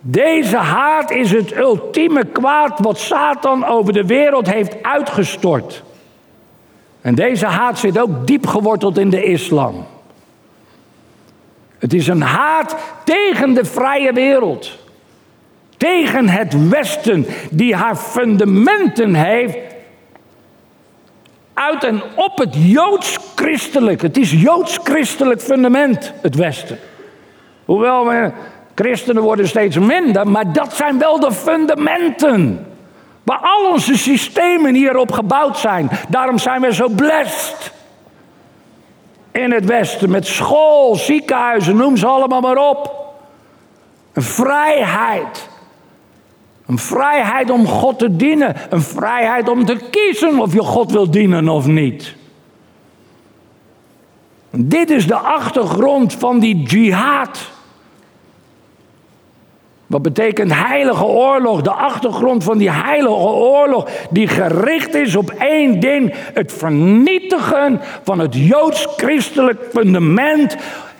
Deze 0.00 0.56
haat 0.56 1.10
is 1.10 1.30
het 1.30 1.56
ultieme 1.56 2.24
kwaad 2.24 2.78
wat 2.78 2.98
Satan 2.98 3.64
over 3.66 3.92
de 3.92 4.06
wereld 4.06 4.50
heeft 4.50 4.82
uitgestort. 4.82 5.82
En 7.00 7.14
deze 7.14 7.46
haat 7.46 7.78
zit 7.78 7.98
ook 7.98 8.26
diep 8.26 8.46
geworteld 8.46 8.98
in 8.98 9.10
de 9.10 9.24
islam. 9.24 9.86
Het 11.78 11.92
is 11.92 12.06
een 12.06 12.22
haat 12.22 12.76
tegen 13.04 13.54
de 13.54 13.64
vrije 13.64 14.12
wereld. 14.12 14.78
Tegen 15.76 16.28
het 16.28 16.68
Westen, 16.68 17.26
die 17.50 17.74
haar 17.74 17.96
fundamenten 17.96 19.14
heeft 19.14 19.56
uit 21.54 21.84
en 21.84 22.02
op 22.14 22.38
het 22.38 22.54
joods-christelijk. 22.54 24.02
Het 24.02 24.16
is 24.16 24.32
joods-christelijk 24.32 25.40
fundament, 25.40 26.12
het 26.22 26.34
Westen. 26.34 26.78
Hoewel 27.64 28.06
we 28.06 28.30
christenen 28.74 29.22
worden 29.22 29.48
steeds 29.48 29.78
minder, 29.78 30.28
maar 30.28 30.52
dat 30.52 30.74
zijn 30.74 30.98
wel 30.98 31.20
de 31.20 31.32
fundamenten. 31.32 32.66
Waar 33.22 33.40
al 33.42 33.70
onze 33.70 33.96
systemen 33.96 34.74
hierop 34.74 35.12
gebouwd 35.12 35.58
zijn. 35.58 35.90
Daarom 36.08 36.38
zijn 36.38 36.60
we 36.60 36.74
zo 36.74 36.88
blessed 36.88 37.72
in 39.30 39.52
het 39.52 39.64
Westen. 39.64 40.10
Met 40.10 40.26
school, 40.26 40.94
ziekenhuizen, 40.94 41.76
noem 41.76 41.96
ze 41.96 42.06
allemaal 42.06 42.40
maar 42.40 42.68
op. 42.68 42.98
Een 44.12 44.22
vrijheid. 44.22 45.48
Een 46.66 46.78
vrijheid 46.78 47.50
om 47.50 47.66
God 47.66 47.98
te 47.98 48.16
dienen. 48.16 48.56
Een 48.70 48.82
vrijheid 48.82 49.48
om 49.48 49.64
te 49.64 49.76
kiezen 49.90 50.38
of 50.38 50.52
je 50.52 50.62
God 50.62 50.92
wil 50.92 51.10
dienen 51.10 51.48
of 51.48 51.66
niet. 51.66 52.14
Dit 54.50 54.90
is 54.90 55.06
de 55.06 55.16
achtergrond 55.18 56.14
van 56.14 56.38
die 56.38 56.62
jihad. 56.62 57.50
Wat 59.90 60.02
betekent 60.02 60.54
heilige 60.54 61.04
oorlog? 61.04 61.62
De 61.62 61.70
achtergrond 61.70 62.44
van 62.44 62.58
die 62.58 62.70
heilige 62.70 63.14
oorlog 63.34 63.88
die 64.10 64.28
gericht 64.28 64.94
is 64.94 65.16
op 65.16 65.30
één 65.30 65.80
ding: 65.80 66.14
het 66.14 66.52
vernietigen 66.52 67.80
van 68.02 68.18
het 68.18 68.34
joods-christelijk 68.34 69.58
fundament. 69.72 70.56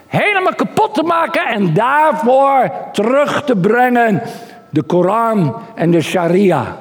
Helemaal 0.07 0.55
kapot 0.55 0.95
te 0.95 1.03
maken 1.03 1.47
en 1.47 1.75
daarvoor 1.75 2.71
terug 2.93 3.45
te 3.45 3.57
brengen 3.57 4.23
de 4.71 4.83
Koran 4.83 5.57
en 5.75 5.91
de 5.91 6.01
Sharia. 6.01 6.77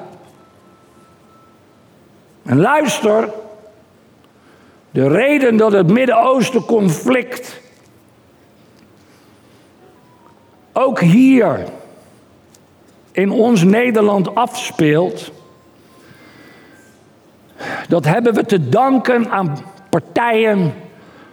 En 2.42 2.60
luister, 2.60 3.28
de 4.90 5.08
reden 5.08 5.56
dat 5.56 5.72
het 5.72 5.90
Midden-Oosten 5.90 6.64
conflict 6.64 7.60
ook 10.72 11.00
hier 11.00 11.78
in 13.20 13.30
ons 13.30 13.64
Nederland 13.64 14.34
afspeelt, 14.34 15.30
dat 17.88 18.04
hebben 18.04 18.34
we 18.34 18.44
te 18.44 18.68
danken 18.68 19.30
aan 19.30 19.58
partijen 19.90 20.72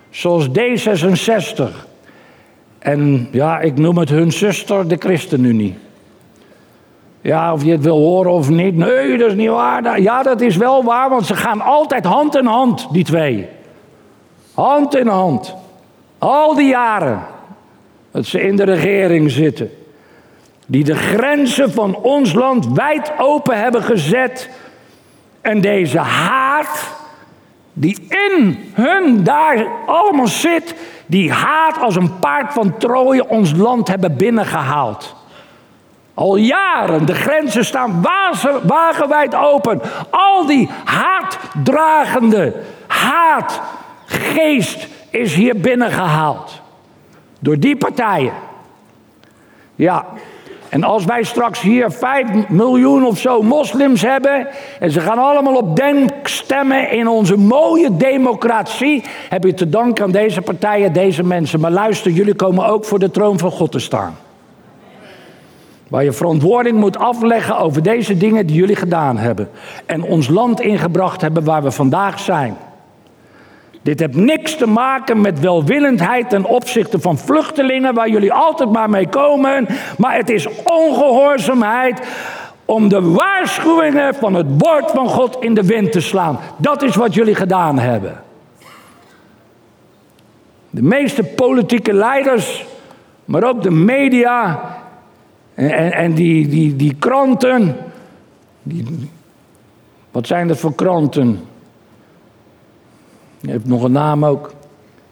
zoals 0.09 0.47
D66. 0.47 1.63
En 2.79 3.27
ja, 3.31 3.59
ik 3.59 3.77
noem 3.77 3.97
het 3.97 4.09
hun 4.09 4.31
zuster, 4.31 4.87
de 4.87 4.95
ChristenUnie. 4.99 5.77
Ja, 7.21 7.53
of 7.53 7.63
je 7.63 7.71
het 7.71 7.83
wil 7.83 7.97
horen 7.97 8.31
of 8.31 8.49
niet. 8.49 8.75
Nee, 8.75 9.17
dat 9.17 9.27
is 9.27 9.35
niet 9.35 9.49
waar. 9.49 10.01
Ja, 10.01 10.23
dat 10.23 10.41
is 10.41 10.55
wel 10.55 10.83
waar, 10.83 11.09
want 11.09 11.25
ze 11.25 11.35
gaan 11.35 11.61
altijd 11.61 12.05
hand 12.05 12.35
in 12.35 12.45
hand, 12.45 12.87
die 12.91 13.03
twee. 13.03 13.47
Hand 14.53 14.95
in 14.95 15.07
hand. 15.07 15.55
Al 16.17 16.55
die 16.55 16.67
jaren 16.67 17.21
dat 18.11 18.25
ze 18.25 18.41
in 18.41 18.55
de 18.55 18.63
regering 18.63 19.31
zitten 19.31 19.71
die 20.69 20.83
de 20.83 20.95
grenzen 20.95 21.71
van 21.71 21.95
ons 21.95 22.33
land 22.33 22.67
wijd 22.73 23.11
open 23.17 23.59
hebben 23.59 23.83
gezet. 23.83 24.49
En 25.41 25.61
deze 25.61 25.99
haat, 25.99 26.95
die 27.73 28.07
in 28.09 28.71
hun 28.73 29.23
daar 29.23 29.67
allemaal 29.85 30.27
zit, 30.27 30.75
die 31.05 31.31
haat 31.31 31.81
als 31.81 31.95
een 31.95 32.19
paard 32.19 32.53
van 32.53 32.77
Troje 32.77 33.29
ons 33.29 33.53
land 33.55 33.87
hebben 33.87 34.17
binnengehaald. 34.17 35.15
Al 36.13 36.35
jaren, 36.35 37.05
de 37.05 37.15
grenzen 37.15 37.65
staan 37.65 38.05
wagenwijd 38.63 39.35
open. 39.35 39.81
Al 40.09 40.45
die 40.45 40.69
haatdragende 40.83 42.53
haatgeest 42.87 44.87
is 45.09 45.33
hier 45.33 45.59
binnengehaald. 45.59 46.61
Door 47.39 47.59
die 47.59 47.77
partijen. 47.77 48.33
Ja, 49.75 50.05
en 50.69 50.83
als 50.83 51.05
wij 51.05 51.23
straks 51.23 51.61
hier 51.61 51.91
5 51.91 52.49
miljoen 52.49 53.05
of 53.05 53.17
zo 53.17 53.41
moslims 53.41 54.01
hebben. 54.01 54.47
en 54.79 54.91
ze 54.91 54.99
gaan 54.99 55.17
allemaal 55.17 55.55
op 55.55 55.75
denk 55.75 56.09
stemmen 56.23 56.91
in 56.91 57.07
onze 57.07 57.37
mooie 57.37 57.97
democratie. 57.97 59.03
heb 59.29 59.43
je 59.43 59.53
te 59.53 59.69
danken 59.69 60.03
aan 60.03 60.11
deze 60.11 60.41
partijen, 60.41 60.93
deze 60.93 61.23
mensen. 61.23 61.59
Maar 61.59 61.71
luister, 61.71 62.11
jullie 62.11 62.35
komen 62.35 62.65
ook 62.65 62.85
voor 62.85 62.99
de 62.99 63.11
troon 63.11 63.39
van 63.39 63.51
God 63.51 63.71
te 63.71 63.79
staan. 63.79 64.17
Waar 65.87 66.03
je 66.03 66.11
verantwoording 66.11 66.77
moet 66.77 66.97
afleggen 66.97 67.57
over 67.57 67.83
deze 67.83 68.17
dingen 68.17 68.45
die 68.45 68.55
jullie 68.55 68.75
gedaan 68.75 69.17
hebben. 69.17 69.49
En 69.85 70.03
ons 70.03 70.27
land 70.27 70.61
ingebracht 70.61 71.21
hebben 71.21 71.43
waar 71.43 71.63
we 71.63 71.71
vandaag 71.71 72.19
zijn. 72.19 72.57
Dit 73.87 73.99
heeft 73.99 74.15
niks 74.15 74.55
te 74.55 74.67
maken 74.67 75.21
met 75.21 75.39
welwillendheid 75.39 76.29
ten 76.29 76.45
opzichte 76.45 76.99
van 76.99 77.17
vluchtelingen, 77.17 77.93
waar 77.93 78.09
jullie 78.09 78.33
altijd 78.33 78.71
maar 78.71 78.89
mee 78.89 79.07
komen. 79.07 79.67
Maar 79.97 80.15
het 80.15 80.29
is 80.29 80.47
ongehoorzaamheid 80.63 82.07
om 82.65 82.89
de 82.89 83.01
waarschuwingen 83.01 84.15
van 84.15 84.33
het 84.33 84.45
woord 84.57 84.91
van 84.91 85.07
God 85.07 85.37
in 85.39 85.53
de 85.53 85.63
wind 85.63 85.91
te 85.91 86.01
slaan. 86.01 86.39
Dat 86.57 86.81
is 86.81 86.95
wat 86.95 87.13
jullie 87.13 87.35
gedaan 87.35 87.79
hebben. 87.79 88.21
De 90.69 90.83
meeste 90.83 91.23
politieke 91.23 91.93
leiders, 91.93 92.65
maar 93.25 93.43
ook 93.43 93.63
de 93.63 93.71
media 93.71 94.63
en, 95.53 95.93
en 95.93 96.13
die, 96.13 96.47
die, 96.47 96.75
die 96.75 96.95
kranten. 96.99 97.75
Die, 98.63 99.09
wat 100.11 100.27
zijn 100.27 100.47
dat 100.47 100.57
voor 100.57 100.75
kranten? 100.75 101.46
Je 103.39 103.51
hebt 103.51 103.67
nog 103.67 103.83
een 103.83 103.91
naam 103.91 104.25
ook. 104.25 104.53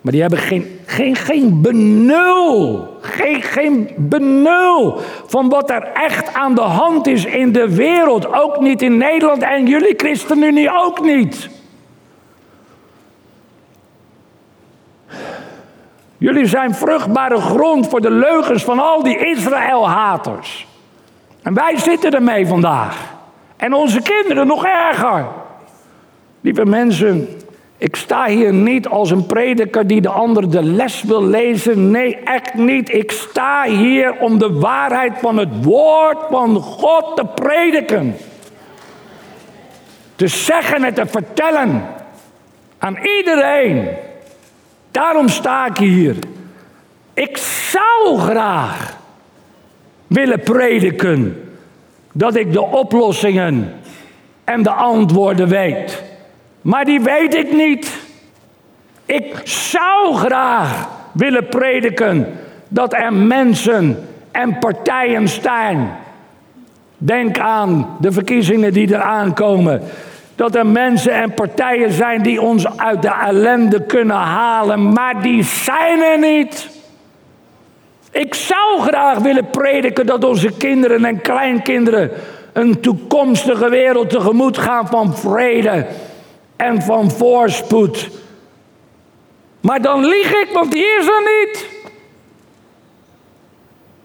Maar 0.02 0.12
die 0.12 0.22
hebben 0.22 0.40
geen, 0.40 0.80
geen, 0.86 1.16
geen 1.16 1.62
benul. 1.62 2.88
Geen, 3.02 3.42
geen 3.42 3.90
benul 3.98 5.00
van 5.26 5.50
wat 5.50 5.70
er 5.70 5.84
echt 5.94 6.34
aan 6.34 6.56
de 6.56 6.62
hand 6.62 7.08
is 7.08 7.26
in 7.26 7.52
de 7.52 7.76
wereld. 7.76 8.34
Ook 8.34 8.60
niet 8.60 8.82
in 8.82 8.98
Nederland 8.98 9.42
en 9.42 9.68
jullie 9.68 9.94
ChristenUnie 9.98 10.70
ook 10.72 11.02
niet. 11.02 11.50
Jullie 16.18 16.46
zijn 16.46 16.76
vruchtbare 16.76 17.38
grond 17.38 17.88
voor 17.88 18.02
de 18.02 18.12
leugens 18.12 18.64
van 18.64 18.80
al 18.80 19.04
die 19.04 19.18
Israël-haters. 19.18 20.68
En 21.42 21.54
wij 21.54 21.78
zitten 21.78 22.12
ermee 22.12 22.48
vandaag. 22.48 23.14
En 23.58 23.74
onze 23.74 24.02
kinderen 24.02 24.48
nog 24.48 24.66
erger. 24.66 25.26
Lieve 26.42 26.66
mensen, 26.66 27.28
Ik 27.78 27.96
sta 27.96 28.28
hier 28.28 28.54
niet 28.54 28.88
als 28.88 29.12
een 29.12 29.26
prediker 29.26 29.88
die 29.88 30.02
de 30.02 30.10
ander 30.10 30.50
de 30.52 30.64
les 30.64 31.04
wil 31.04 31.24
lezen. 31.24 31.92
Nee, 31.92 32.16
echt 32.16 32.54
niet. 32.54 32.94
Ik 32.94 33.12
sta 33.12 33.64
hier 33.64 34.18
om 34.20 34.38
de 34.38 34.54
waarheid 34.54 35.14
van 35.18 35.38
het 35.38 35.64
woord 35.64 36.18
van 36.30 36.56
God 36.56 37.16
te 37.16 37.26
prediken. 37.26 38.16
Te 40.16 40.28
zeggen 40.28 40.84
en 40.84 40.94
te 40.94 41.06
vertellen 41.06 41.84
aan 42.78 42.98
iedereen. 43.18 43.88
Daarom 44.92 45.28
sta 45.30 45.66
ik 45.66 45.78
hier. 45.78 46.16
Ik 47.14 47.38
zou 47.72 48.20
graag 48.20 48.98
willen 50.08 50.40
prediken 50.40 51.50
dat 52.12 52.36
ik 52.36 52.54
de 52.54 52.62
oplossingen 52.62 53.74
en 54.44 54.64
de 54.64 54.72
antwoorden 54.72 55.48
weet. 55.48 56.04
Maar 56.66 56.86
die 56.86 57.02
weet 57.02 57.36
ik 57.36 57.54
niet. 57.54 58.00
Ik 59.06 59.42
zou 59.44 60.16
graag 60.16 60.88
willen 61.12 61.48
prediken 61.48 62.40
dat 62.68 62.94
er 62.94 63.14
mensen 63.14 64.08
en 64.32 64.60
partijen 64.60 65.28
staan. 65.28 65.98
Denk 66.98 67.40
aan 67.40 67.98
de 68.00 68.12
verkiezingen 68.12 68.74
die 68.74 68.88
eraan 68.88 69.34
komen. 69.34 69.82
Dat 70.36 70.56
er 70.56 70.66
mensen 70.66 71.14
en 71.14 71.34
partijen 71.34 71.92
zijn 71.92 72.22
die 72.22 72.42
ons 72.42 72.78
uit 72.78 73.02
de 73.02 73.14
ellende 73.26 73.86
kunnen 73.86 74.16
halen, 74.16 74.94
maar 74.94 75.22
die 75.22 75.44
zijn 75.44 76.02
er 76.02 76.20
niet. 76.20 76.70
Ik 78.12 78.34
zou 78.34 78.82
graag 78.82 79.18
willen 79.18 79.50
prediken 79.50 80.06
dat 80.06 80.24
onze 80.24 80.52
kinderen 80.58 81.06
en 81.06 81.22
kleinkinderen 81.22 82.12
een 82.54 82.80
toekomstige 82.80 83.70
wereld 83.70 84.10
tegemoet 84.10 84.58
gaan 84.58 84.88
van 84.88 85.16
vrede 85.16 85.86
en 86.56 86.82
van 86.82 87.12
voorspoed. 87.12 88.10
Maar 89.62 89.82
dan 89.82 90.06
lieg 90.06 90.32
ik, 90.32 90.50
want 90.54 90.72
die 90.72 90.86
is 91.00 91.08
er 91.08 91.22
niet. 91.22 91.70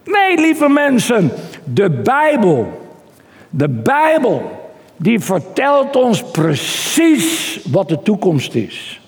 Nee, 0.03 0.37
lieve 0.37 0.69
mensen, 0.69 1.31
de 1.63 1.89
Bijbel, 1.89 2.89
de 3.49 3.69
Bijbel, 3.69 4.51
die 4.97 5.19
vertelt 5.19 5.95
ons 5.95 6.23
precies 6.23 7.59
wat 7.71 7.89
de 7.89 8.01
toekomst 8.01 8.55
is. 8.55 9.01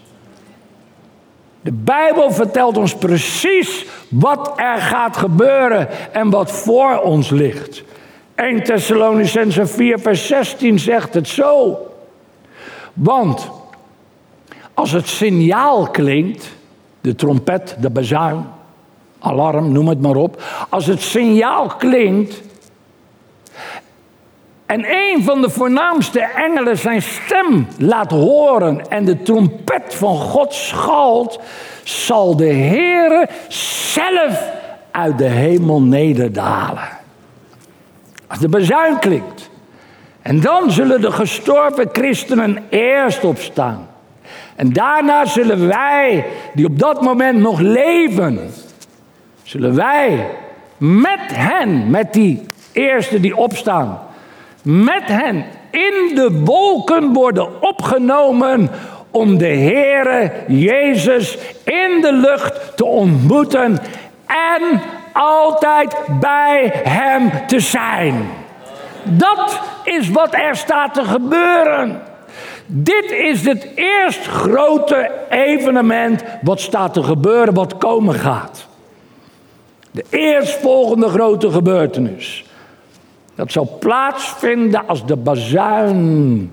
De 1.61 1.71
Bijbel 1.71 2.31
vertelt 2.31 2.77
ons 2.77 2.95
precies 2.95 3.85
wat 4.09 4.53
er 4.55 4.77
gaat 4.77 5.17
gebeuren 5.17 5.87
en 6.13 6.29
wat 6.29 6.51
voor 6.51 7.01
ons 7.01 7.29
ligt. 7.29 7.83
1 8.35 8.63
Thessalonicense 8.63 9.67
4 9.67 9.99
vers 9.99 10.27
16 10.27 10.79
zegt 10.79 11.13
het 11.13 11.27
zo. 11.27 11.77
Want 12.93 13.49
als 14.73 14.91
het 14.91 15.07
signaal 15.07 15.87
klinkt, 15.87 16.55
de 17.01 17.15
trompet, 17.15 17.75
de 17.79 17.89
bazuin, 17.89 18.45
alarm, 19.19 19.71
noem 19.71 19.87
het 19.87 20.01
maar 20.01 20.15
op. 20.15 20.43
Als 20.69 20.85
het 20.85 21.01
signaal 21.01 21.67
klinkt 21.67 22.41
en 24.65 24.85
een 24.85 25.23
van 25.23 25.41
de 25.41 25.49
voornaamste 25.49 26.19
engelen 26.19 26.77
zijn 26.77 27.01
stem 27.01 27.67
laat 27.77 28.11
horen 28.11 28.89
en 28.89 29.05
de 29.05 29.21
trompet 29.21 29.95
van 29.95 30.17
God 30.17 30.53
schalt, 30.53 31.39
zal 31.83 32.35
de 32.35 32.53
Heere 32.53 33.29
zelf 33.47 34.51
uit 34.91 35.17
de 35.17 35.27
hemel 35.27 35.81
nederdalen. 35.81 36.89
Als 38.27 38.39
de 38.39 38.49
bezuin 38.49 38.99
klinkt. 38.99 39.49
En 40.23 40.41
dan 40.41 40.71
zullen 40.71 41.01
de 41.01 41.11
gestorven 41.11 41.89
christenen 41.91 42.57
eerst 42.69 43.23
opstaan. 43.23 43.87
En 44.55 44.73
daarna 44.73 45.25
zullen 45.25 45.67
wij, 45.67 46.25
die 46.53 46.65
op 46.65 46.79
dat 46.79 47.01
moment 47.01 47.39
nog 47.39 47.59
leven, 47.59 48.39
zullen 49.43 49.75
wij 49.75 50.27
met 50.77 51.19
hen, 51.25 51.89
met 51.89 52.13
die 52.13 52.41
eerste 52.71 53.19
die 53.19 53.37
opstaan, 53.37 53.99
met 54.61 55.03
hen 55.05 55.45
in 55.71 56.15
de 56.15 56.41
wolken 56.43 57.13
worden 57.13 57.61
opgenomen 57.61 58.69
om 59.11 59.37
de 59.37 59.47
Heere 59.47 60.31
Jezus 60.47 61.37
in 61.63 62.01
de 62.01 62.13
lucht 62.13 62.77
te 62.77 62.85
ontmoeten 62.85 63.79
en 64.25 64.81
altijd 65.13 65.95
bij 66.19 66.71
Hem 66.83 67.31
te 67.47 67.59
zijn. 67.59 68.41
Dat 69.05 69.59
is 69.83 70.09
wat 70.09 70.33
er 70.33 70.55
staat 70.55 70.93
te 70.93 71.03
gebeuren. 71.03 72.01
Dit 72.65 73.11
is 73.11 73.45
het 73.45 73.67
eerst 73.75 74.25
grote 74.25 75.11
evenement 75.29 76.23
wat 76.41 76.59
staat 76.59 76.93
te 76.93 77.03
gebeuren, 77.03 77.53
wat 77.53 77.77
komen 77.77 78.13
gaat. 78.13 78.67
De 79.91 80.05
eerstvolgende 80.09 81.07
grote 81.07 81.51
gebeurtenis. 81.51 82.45
Dat 83.35 83.51
zal 83.51 83.77
plaatsvinden 83.79 84.87
als 84.87 85.05
de 85.05 85.15
bazuin, 85.15 86.51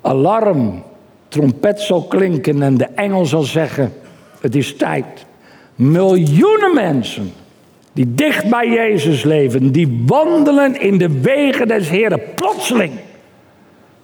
alarm, 0.00 0.82
trompet 1.28 1.80
zal 1.80 2.02
klinken 2.02 2.62
en 2.62 2.76
de 2.76 2.88
engel 2.94 3.24
zal 3.24 3.42
zeggen: 3.42 3.92
Het 4.40 4.54
is 4.54 4.76
tijd. 4.76 5.26
Miljoenen 5.74 6.74
mensen 6.74 7.32
die 7.94 8.14
dicht 8.14 8.50
bij 8.50 8.68
Jezus 8.68 9.22
leven, 9.22 9.72
die 9.72 10.02
wandelen 10.06 10.80
in 10.80 10.98
de 10.98 11.20
wegen 11.20 11.68
des 11.68 11.88
Heren 11.88 12.20
plotseling. 12.34 12.92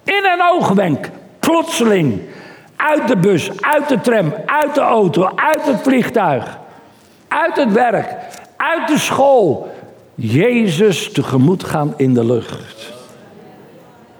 In 0.03 0.23
een 0.33 0.41
oogwenk, 0.51 1.09
plotseling. 1.39 2.21
Uit 2.75 3.07
de 3.07 3.17
bus, 3.17 3.51
uit 3.59 3.89
de 3.89 4.01
tram, 4.01 4.33
uit 4.45 4.75
de 4.75 4.81
auto, 4.81 5.31
uit 5.35 5.65
het 5.65 5.81
vliegtuig, 5.81 6.59
uit 7.27 7.55
het 7.55 7.71
werk, 7.71 8.15
uit 8.57 8.87
de 8.87 8.97
school, 8.97 9.71
Jezus 10.15 11.11
tegemoet 11.11 11.63
gaan 11.63 11.93
in 11.97 12.13
de 12.13 12.25
lucht. 12.25 12.93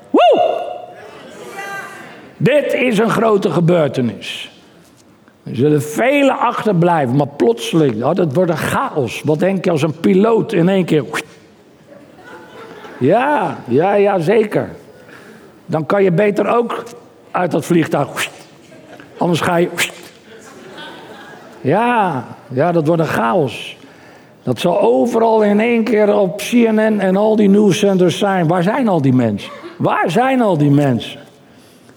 Woe! 0.10 0.62
Dit 2.38 2.74
is 2.74 2.98
een 2.98 3.10
grote 3.10 3.52
gebeurtenis. 3.52 4.52
Er 5.52 5.58
zullen 5.58 5.82
velen 5.82 6.38
achterblijven, 6.38 7.16
maar 7.16 7.28
plotseling, 7.28 8.04
oh, 8.04 8.14
dat 8.14 8.34
wordt 8.34 8.52
een 8.52 8.58
chaos. 8.58 9.22
Wat 9.26 9.40
denk 9.40 9.66
je 9.66 9.72
als 9.72 9.82
een 9.82 10.00
piloot 10.00 10.54
in 10.54 10.70
één 10.70 10.86
keer. 10.86 11.04
Ja, 12.98 13.58
ja, 13.68 13.94
ja, 13.94 14.20
zeker. 14.20 14.70
Dan 15.66 15.86
kan 15.86 16.04
je 16.04 16.12
beter 16.12 16.48
ook 16.48 16.84
uit 17.32 17.52
dat 17.52 17.66
vliegtuig. 17.66 18.30
Anders 19.18 19.42
ga 19.42 19.56
je. 19.56 19.70
Ja, 21.62 22.26
ja, 22.48 22.72
dat 22.72 22.88
wordt 22.88 23.02
een 23.02 23.08
chaos. 23.08 23.78
Dat 24.44 24.60
zal 24.60 24.82
overal 24.82 25.44
in 25.44 25.60
één 25.60 25.84
keer 25.84 26.14
op 26.16 26.38
CNN 26.38 27.00
en 27.00 27.16
al 27.16 27.36
die 27.36 27.50
nieuwszenders 27.50 28.18
zijn. 28.18 28.48
Waar 28.48 28.64
zijn 28.64 28.88
al 28.88 29.02
die 29.02 29.14
mensen? 29.14 29.52
Waar 29.78 30.12
zijn 30.12 30.42
al 30.42 30.58
die 30.58 30.72
mensen? 30.72 31.20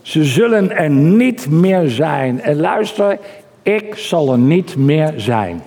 Ze 0.02 0.24
zullen 0.24 0.76
er 0.76 0.90
niet 0.90 1.50
meer 1.50 1.88
zijn. 1.88 2.40
En 2.40 2.60
luister, 2.60 3.18
ik 3.64 3.94
zal 3.94 4.32
er 4.32 4.38
niet 4.38 4.76
meer 4.76 5.12
zijn. 5.16 5.62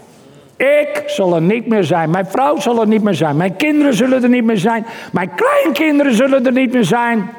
Ik 0.55 1.03
zal 1.05 1.35
er 1.35 1.41
niet 1.41 1.67
meer 1.67 1.83
zijn. 1.83 2.09
Mijn 2.09 2.25
vrouw 2.25 2.59
zal 2.59 2.81
er 2.81 2.87
niet 2.87 3.03
meer 3.03 3.13
zijn. 3.13 3.37
Mijn 3.37 3.55
kinderen 3.55 3.93
zullen 3.93 4.23
er 4.23 4.29
niet 4.29 4.43
meer 4.43 4.57
zijn. 4.57 4.85
Mijn 5.11 5.31
kleinkinderen 5.35 6.13
zullen 6.13 6.45
er 6.45 6.51
niet 6.51 6.73
meer 6.73 6.83
zijn. 6.83 7.29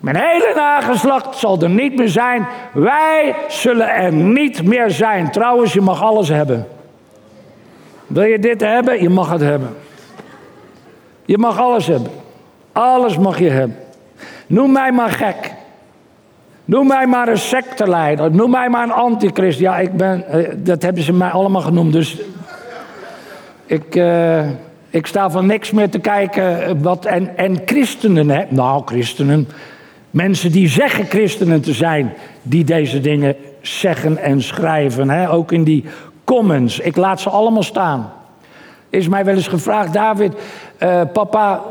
Mijn 0.00 0.16
hele 0.16 0.52
nageslacht 0.54 1.36
zal 1.36 1.62
er 1.62 1.70
niet 1.70 1.96
meer 1.96 2.08
zijn. 2.08 2.46
Wij 2.72 3.34
zullen 3.48 3.88
er 3.88 4.12
niet 4.12 4.62
meer 4.62 4.90
zijn. 4.90 5.30
Trouwens, 5.30 5.72
je 5.72 5.80
mag 5.80 6.02
alles 6.02 6.28
hebben. 6.28 6.66
Wil 8.06 8.22
je 8.22 8.38
dit 8.38 8.60
hebben? 8.60 9.02
Je 9.02 9.08
mag 9.08 9.30
het 9.30 9.40
hebben. 9.40 9.76
Je 11.24 11.38
mag 11.38 11.60
alles 11.60 11.86
hebben. 11.86 12.12
Alles 12.72 13.18
mag 13.18 13.38
je 13.38 13.50
hebben. 13.50 13.76
Noem 14.46 14.72
mij 14.72 14.92
maar 14.92 15.10
gek. 15.10 15.53
Noem 16.64 16.86
mij 16.86 17.06
maar 17.06 17.28
een 17.28 17.38
secteleider. 17.38 18.30
Noem 18.34 18.50
mij 18.50 18.68
maar 18.68 18.82
een 18.82 18.92
antichrist. 18.92 19.58
Ja, 19.58 19.78
ik 19.78 19.96
ben, 19.96 20.28
eh, 20.28 20.50
dat 20.56 20.82
hebben 20.82 21.02
ze 21.02 21.12
mij 21.12 21.30
allemaal 21.30 21.60
genoemd. 21.60 21.92
Dus 21.92 22.18
ik, 23.66 23.94
uh, 23.96 24.48
ik 24.90 25.06
sta 25.06 25.30
van 25.30 25.46
niks 25.46 25.70
meer 25.70 25.90
te 25.90 25.98
kijken. 25.98 26.82
Wat, 26.82 27.04
en, 27.04 27.36
en 27.36 27.62
christenen, 27.66 28.30
hè? 28.30 28.44
nou 28.48 28.82
christenen. 28.84 29.48
Mensen 30.10 30.52
die 30.52 30.68
zeggen 30.68 31.06
christenen 31.06 31.60
te 31.60 31.72
zijn. 31.72 32.12
Die 32.42 32.64
deze 32.64 33.00
dingen 33.00 33.36
zeggen 33.60 34.18
en 34.18 34.42
schrijven. 34.42 35.10
Hè? 35.10 35.30
Ook 35.30 35.52
in 35.52 35.64
die 35.64 35.84
comments. 36.24 36.78
Ik 36.78 36.96
laat 36.96 37.20
ze 37.20 37.30
allemaal 37.30 37.62
staan. 37.62 38.12
Is 38.90 39.08
mij 39.08 39.24
wel 39.24 39.34
eens 39.34 39.48
gevraagd, 39.48 39.92
David, 39.92 40.32
papa, 41.12 41.62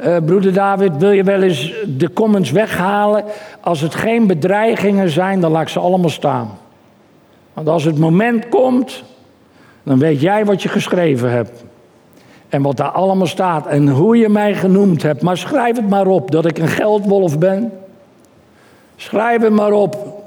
uh, 0.00 0.16
broeder 0.26 0.52
David, 0.52 0.96
wil 0.96 1.10
je 1.10 1.24
wel 1.24 1.42
eens 1.42 1.72
de 1.86 2.12
comments 2.12 2.50
weghalen? 2.50 3.24
Als 3.60 3.80
het 3.80 3.94
geen 3.94 4.26
bedreigingen 4.26 5.10
zijn, 5.10 5.40
dan 5.40 5.50
laat 5.50 5.62
ik 5.62 5.68
ze 5.68 5.78
allemaal 5.78 6.10
staan. 6.10 6.50
Want 7.52 7.68
als 7.68 7.84
het 7.84 7.98
moment 7.98 8.48
komt, 8.48 9.04
dan 9.82 9.98
weet 9.98 10.20
jij 10.20 10.44
wat 10.44 10.62
je 10.62 10.68
geschreven 10.68 11.30
hebt. 11.30 11.64
En 12.48 12.62
wat 12.62 12.76
daar 12.76 12.90
allemaal 12.90 13.26
staat 13.26 13.66
en 13.66 13.88
hoe 13.88 14.16
je 14.16 14.28
mij 14.28 14.54
genoemd 14.54 15.02
hebt. 15.02 15.22
Maar 15.22 15.36
schrijf 15.36 15.76
het 15.76 15.88
maar 15.88 16.06
op 16.06 16.30
dat 16.30 16.46
ik 16.46 16.58
een 16.58 16.68
geldwolf 16.68 17.38
ben. 17.38 17.72
Schrijf 18.96 19.42
het 19.42 19.52
maar 19.52 19.72
op 19.72 20.18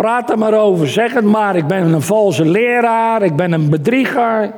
Praat 0.00 0.30
er 0.30 0.38
maar 0.38 0.54
over, 0.54 0.88
zeg 0.88 1.12
het 1.14 1.24
maar. 1.24 1.56
Ik 1.56 1.66
ben 1.66 1.92
een 1.92 2.02
valse 2.02 2.44
leraar, 2.44 3.22
ik 3.22 3.36
ben 3.36 3.52
een 3.52 3.70
bedrieger. 3.70 4.52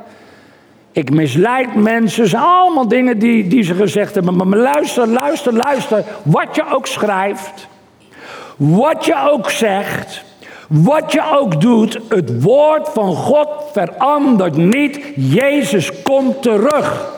Ik 0.93 1.11
misleid 1.11 1.75
mensen. 1.75 2.39
allemaal 2.39 2.87
dingen 2.87 3.19
die, 3.19 3.47
die 3.47 3.63
ze 3.63 3.73
gezegd 3.73 4.15
hebben. 4.15 4.35
Maar 4.35 4.57
luister, 4.57 5.07
luister, 5.07 5.53
luister. 5.53 6.03
Wat 6.23 6.55
je 6.55 6.63
ook 6.73 6.87
schrijft. 6.87 7.67
Wat 8.57 9.05
je 9.05 9.29
ook 9.31 9.49
zegt. 9.49 10.23
Wat 10.67 11.11
je 11.11 11.23
ook 11.33 11.61
doet. 11.61 11.99
Het 12.09 12.41
woord 12.41 12.89
van 12.89 13.15
God 13.15 13.49
verandert 13.71 14.55
niet. 14.55 14.99
Jezus 15.15 16.01
komt 16.01 16.41
terug. 16.41 17.11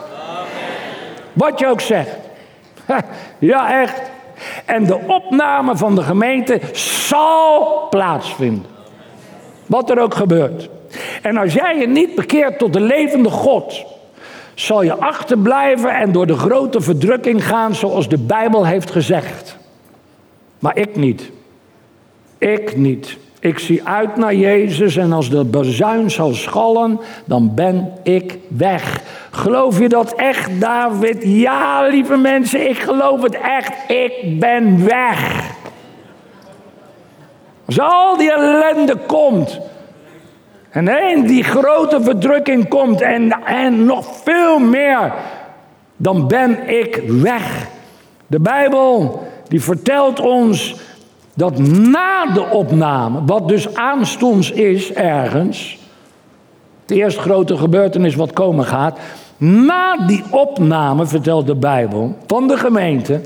Wat 1.32 1.58
je 1.58 1.66
ook 1.66 1.80
zegt. 1.80 2.16
Ja, 3.38 3.82
echt. 3.82 4.02
En 4.64 4.86
de 4.86 4.98
opname 5.06 5.76
van 5.76 5.94
de 5.94 6.02
gemeente 6.02 6.60
zal 6.72 7.86
plaatsvinden. 7.90 8.75
Wat 9.66 9.90
er 9.90 9.98
ook 10.00 10.14
gebeurt. 10.14 10.68
En 11.22 11.36
als 11.36 11.52
jij 11.52 11.78
je 11.78 11.86
niet 11.86 12.14
bekeert 12.14 12.58
tot 12.58 12.72
de 12.72 12.80
levende 12.80 13.30
God, 13.30 13.84
zal 14.54 14.82
je 14.82 14.94
achterblijven 14.94 15.90
en 15.90 16.12
door 16.12 16.26
de 16.26 16.36
grote 16.36 16.80
verdrukking 16.80 17.46
gaan 17.46 17.74
zoals 17.74 18.08
de 18.08 18.18
Bijbel 18.18 18.66
heeft 18.66 18.90
gezegd. 18.90 19.56
Maar 20.58 20.76
ik 20.76 20.96
niet. 20.96 21.30
Ik 22.38 22.76
niet. 22.76 23.16
Ik 23.40 23.58
zie 23.58 23.84
uit 23.84 24.16
naar 24.16 24.34
Jezus 24.34 24.96
en 24.96 25.12
als 25.12 25.30
de 25.30 25.44
bazuin 25.44 26.10
zal 26.10 26.34
schallen, 26.34 27.00
dan 27.24 27.54
ben 27.54 27.92
ik 28.02 28.38
weg. 28.48 29.02
Geloof 29.30 29.78
je 29.78 29.88
dat 29.88 30.12
echt, 30.14 30.60
David? 30.60 31.16
Ja, 31.22 31.86
lieve 31.88 32.16
mensen, 32.16 32.68
ik 32.68 32.78
geloof 32.78 33.22
het 33.22 33.38
echt. 33.40 33.90
Ik 33.90 34.40
ben 34.40 34.84
weg. 34.84 35.54
Als 37.66 37.80
al 37.80 38.16
die 38.16 38.32
ellende 38.32 38.96
komt, 39.06 39.60
en 40.70 40.88
één 40.88 41.26
die 41.26 41.42
grote 41.42 42.00
verdrukking 42.00 42.68
komt 42.68 43.00
en, 43.00 43.44
en 43.44 43.84
nog 43.84 44.06
veel 44.24 44.58
meer, 44.58 45.12
dan 45.96 46.28
ben 46.28 46.68
ik 46.68 47.02
weg. 47.06 47.68
De 48.26 48.40
Bijbel 48.40 49.22
die 49.48 49.62
vertelt 49.62 50.20
ons 50.20 50.76
dat 51.34 51.58
na 51.58 52.26
de 52.26 52.44
opname, 52.50 53.24
wat 53.26 53.48
dus 53.48 53.74
aanstonds 53.74 54.50
is 54.50 54.92
ergens, 54.92 55.78
de 56.86 56.94
eerste 56.94 57.20
grote 57.20 57.56
gebeurtenis 57.56 58.14
wat 58.14 58.32
komen 58.32 58.64
gaat, 58.64 58.98
na 59.36 59.96
die 60.06 60.24
opname, 60.30 61.06
vertelt 61.06 61.46
de 61.46 61.56
Bijbel, 61.56 62.16
van 62.26 62.48
de 62.48 62.56
gemeente, 62.56 63.20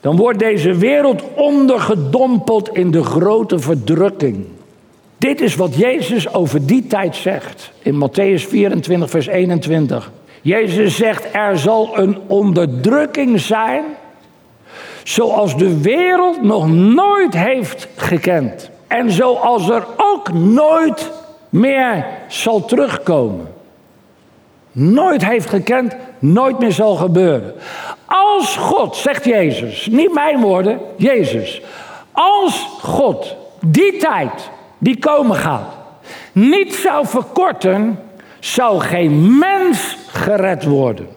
dan 0.00 0.16
wordt 0.16 0.38
deze 0.38 0.74
wereld 0.74 1.22
ondergedompeld 1.34 2.68
in 2.74 2.90
de 2.90 3.04
grote 3.04 3.58
verdrukking. 3.58 4.46
Dit 5.18 5.40
is 5.40 5.54
wat 5.54 5.74
Jezus 5.74 6.34
over 6.34 6.66
die 6.66 6.86
tijd 6.86 7.16
zegt 7.16 7.72
in 7.82 7.94
Matthäus 7.94 8.48
24, 8.48 9.10
vers 9.10 9.26
21. 9.26 10.12
Jezus 10.42 10.96
zegt, 10.96 11.26
er 11.32 11.58
zal 11.58 11.98
een 11.98 12.18
onderdrukking 12.26 13.40
zijn 13.40 13.84
zoals 15.02 15.56
de 15.56 15.80
wereld 15.80 16.42
nog 16.42 16.68
nooit 16.68 17.34
heeft 17.34 17.88
gekend. 17.96 18.70
En 18.86 19.10
zoals 19.10 19.68
er 19.68 19.86
ook 19.96 20.32
nooit 20.32 21.10
meer 21.48 22.06
zal 22.28 22.64
terugkomen. 22.64 23.46
Nooit 24.72 25.24
heeft 25.24 25.48
gekend, 25.48 25.96
nooit 26.18 26.58
meer 26.58 26.72
zal 26.72 26.94
gebeuren. 26.94 27.54
Als 28.08 28.56
God, 28.56 28.96
zegt 28.96 29.24
Jezus, 29.24 29.86
niet 29.86 30.12
mijn 30.12 30.40
woorden, 30.40 30.80
Jezus. 30.96 31.62
Als 32.12 32.68
God 32.82 33.36
die 33.60 33.96
tijd 33.96 34.50
die 34.78 34.98
komen 34.98 35.36
gaat, 35.36 35.76
niet 36.32 36.74
zou 36.74 37.06
verkorten, 37.06 37.98
zou 38.40 38.80
geen 38.80 39.38
mens 39.38 39.96
gered 40.06 40.64
worden. 40.64 41.08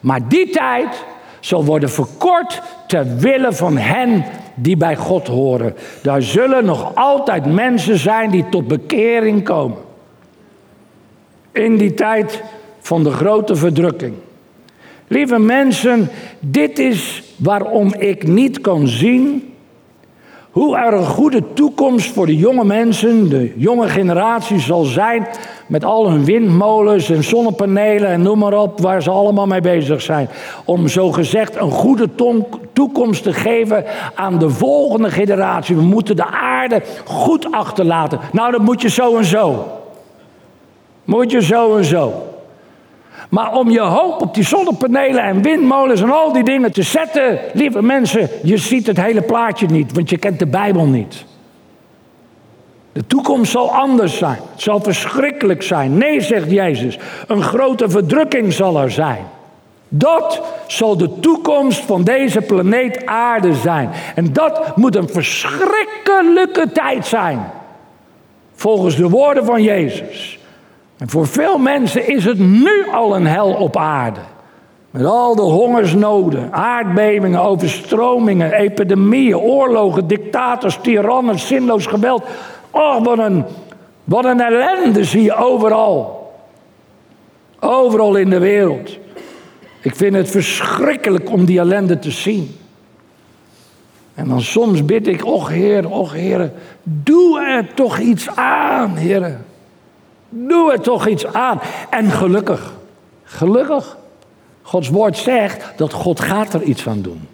Maar 0.00 0.28
die 0.28 0.50
tijd 0.50 1.04
zal 1.40 1.64
worden 1.64 1.90
verkort 1.90 2.62
ter 2.86 3.16
wille 3.16 3.52
van 3.52 3.76
hen 3.76 4.24
die 4.54 4.76
bij 4.76 4.96
God 4.96 5.26
horen. 5.26 5.76
Daar 6.02 6.22
zullen 6.22 6.64
nog 6.64 6.94
altijd 6.94 7.46
mensen 7.46 7.98
zijn 7.98 8.30
die 8.30 8.48
tot 8.48 8.68
bekering 8.68 9.44
komen. 9.44 9.78
In 11.52 11.76
die 11.76 11.94
tijd 11.94 12.42
van 12.80 13.02
de 13.02 13.10
grote 13.10 13.56
verdrukking. 13.56 14.14
Lieve 15.12 15.38
mensen, 15.38 16.08
dit 16.40 16.78
is 16.78 17.22
waarom 17.36 17.94
ik 17.94 18.26
niet 18.26 18.60
kan 18.60 18.88
zien 18.88 19.54
hoe 20.50 20.76
er 20.76 20.92
een 20.92 21.06
goede 21.06 21.52
toekomst 21.52 22.12
voor 22.12 22.26
de 22.26 22.36
jonge 22.36 22.64
mensen, 22.64 23.28
de 23.28 23.52
jonge 23.56 23.88
generatie 23.88 24.60
zal 24.60 24.84
zijn. 24.84 25.26
Met 25.66 25.84
al 25.84 26.10
hun 26.10 26.24
windmolens 26.24 27.10
en 27.10 27.24
zonnepanelen 27.24 28.08
en 28.08 28.22
noem 28.22 28.38
maar 28.38 28.52
op, 28.52 28.80
waar 28.80 29.02
ze 29.02 29.10
allemaal 29.10 29.46
mee 29.46 29.60
bezig 29.60 30.02
zijn. 30.02 30.28
Om 30.64 30.88
zo 30.88 31.12
gezegd 31.12 31.56
een 31.56 31.70
goede 31.70 32.08
toekomst 32.72 33.22
te 33.22 33.32
geven 33.32 33.84
aan 34.14 34.38
de 34.38 34.50
volgende 34.50 35.10
generatie. 35.10 35.76
We 35.76 35.82
moeten 35.82 36.16
de 36.16 36.26
aarde 36.26 36.82
goed 37.04 37.52
achterlaten. 37.52 38.20
Nou, 38.32 38.50
dat 38.52 38.60
moet 38.60 38.82
je 38.82 38.88
zo 38.88 39.16
en 39.16 39.24
zo. 39.24 39.66
Moet 41.04 41.30
je 41.30 41.42
zo 41.42 41.76
en 41.76 41.84
zo. 41.84 42.29
Maar 43.30 43.52
om 43.52 43.70
je 43.70 43.80
hoop 43.80 44.22
op 44.22 44.34
die 44.34 44.44
zonnepanelen 44.44 45.22
en 45.22 45.42
windmolens 45.42 46.00
en 46.00 46.10
al 46.10 46.32
die 46.32 46.44
dingen 46.44 46.72
te 46.72 46.82
zetten, 46.82 47.38
lieve 47.52 47.82
mensen, 47.82 48.28
je 48.42 48.56
ziet 48.56 48.86
het 48.86 49.00
hele 49.00 49.22
plaatje 49.22 49.66
niet, 49.66 49.92
want 49.92 50.10
je 50.10 50.18
kent 50.18 50.38
de 50.38 50.46
Bijbel 50.46 50.86
niet. 50.86 51.24
De 52.92 53.06
toekomst 53.06 53.50
zal 53.50 53.70
anders 53.72 54.18
zijn. 54.18 54.38
Het 54.52 54.62
zal 54.62 54.80
verschrikkelijk 54.80 55.62
zijn. 55.62 55.98
Nee, 55.98 56.20
zegt 56.20 56.50
Jezus, 56.50 56.98
een 57.26 57.42
grote 57.42 57.88
verdrukking 57.88 58.52
zal 58.52 58.80
er 58.80 58.90
zijn. 58.90 59.26
Dat 59.88 60.42
zal 60.66 60.96
de 60.96 61.20
toekomst 61.20 61.80
van 61.84 62.04
deze 62.04 62.40
planeet 62.40 63.06
Aarde 63.06 63.54
zijn. 63.54 63.90
En 64.14 64.32
dat 64.32 64.76
moet 64.76 64.96
een 64.96 65.08
verschrikkelijke 65.08 66.72
tijd 66.72 67.06
zijn. 67.06 67.50
Volgens 68.54 68.96
de 68.96 69.08
woorden 69.08 69.44
van 69.44 69.62
Jezus. 69.62 70.39
En 71.00 71.08
voor 71.08 71.26
veel 71.26 71.58
mensen 71.58 72.08
is 72.08 72.24
het 72.24 72.38
nu 72.38 72.88
al 72.92 73.16
een 73.16 73.26
hel 73.26 73.52
op 73.52 73.76
aarde. 73.76 74.20
Met 74.90 75.04
al 75.04 75.34
de 75.34 75.42
hongersnoden, 75.42 76.52
aardbevingen, 76.52 77.40
overstromingen, 77.40 78.52
epidemieën, 78.52 79.36
oorlogen, 79.36 80.06
dictators, 80.06 80.78
tirannen, 80.82 81.38
zinloos 81.38 81.86
geweld. 81.86 82.24
Oh, 82.70 83.04
wat 83.04 83.18
een, 83.18 83.44
wat 84.04 84.24
een 84.24 84.40
ellende 84.40 85.04
zie 85.04 85.22
je 85.22 85.34
overal. 85.34 86.32
Overal 87.60 88.16
in 88.16 88.30
de 88.30 88.38
wereld. 88.38 88.98
Ik 89.80 89.96
vind 89.96 90.14
het 90.14 90.30
verschrikkelijk 90.30 91.30
om 91.30 91.44
die 91.44 91.58
ellende 91.58 91.98
te 91.98 92.10
zien. 92.10 92.56
En 94.14 94.28
dan 94.28 94.40
soms 94.40 94.84
bid 94.84 95.06
ik, 95.06 95.24
och 95.24 95.48
Heer, 95.48 95.90
och 95.90 96.12
Heer, 96.12 96.52
doe 96.82 97.40
er 97.40 97.74
toch 97.74 97.98
iets 97.98 98.28
aan, 98.34 98.96
Heer. 98.96 99.38
Doe 100.30 100.72
er 100.72 100.80
toch 100.80 101.06
iets 101.06 101.26
aan. 101.26 101.60
En 101.90 102.10
gelukkig, 102.10 102.72
gelukkig, 103.22 103.96
Gods 104.62 104.88
woord 104.88 105.16
zegt 105.16 105.72
dat 105.76 105.92
God 105.92 106.20
gaat 106.20 106.54
er 106.54 106.62
iets 106.62 106.88
aan 106.88 107.02
doen. 107.02 107.28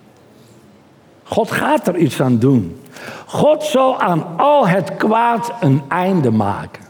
God 1.22 1.50
gaat 1.50 1.86
er 1.86 1.96
iets 1.96 2.20
aan 2.20 2.38
doen. 2.38 2.80
God 3.26 3.62
zal 3.62 4.00
aan 4.00 4.24
al 4.36 4.68
het 4.68 4.96
kwaad 4.96 5.52
een 5.60 5.82
einde 5.88 6.30
maken. 6.30 6.84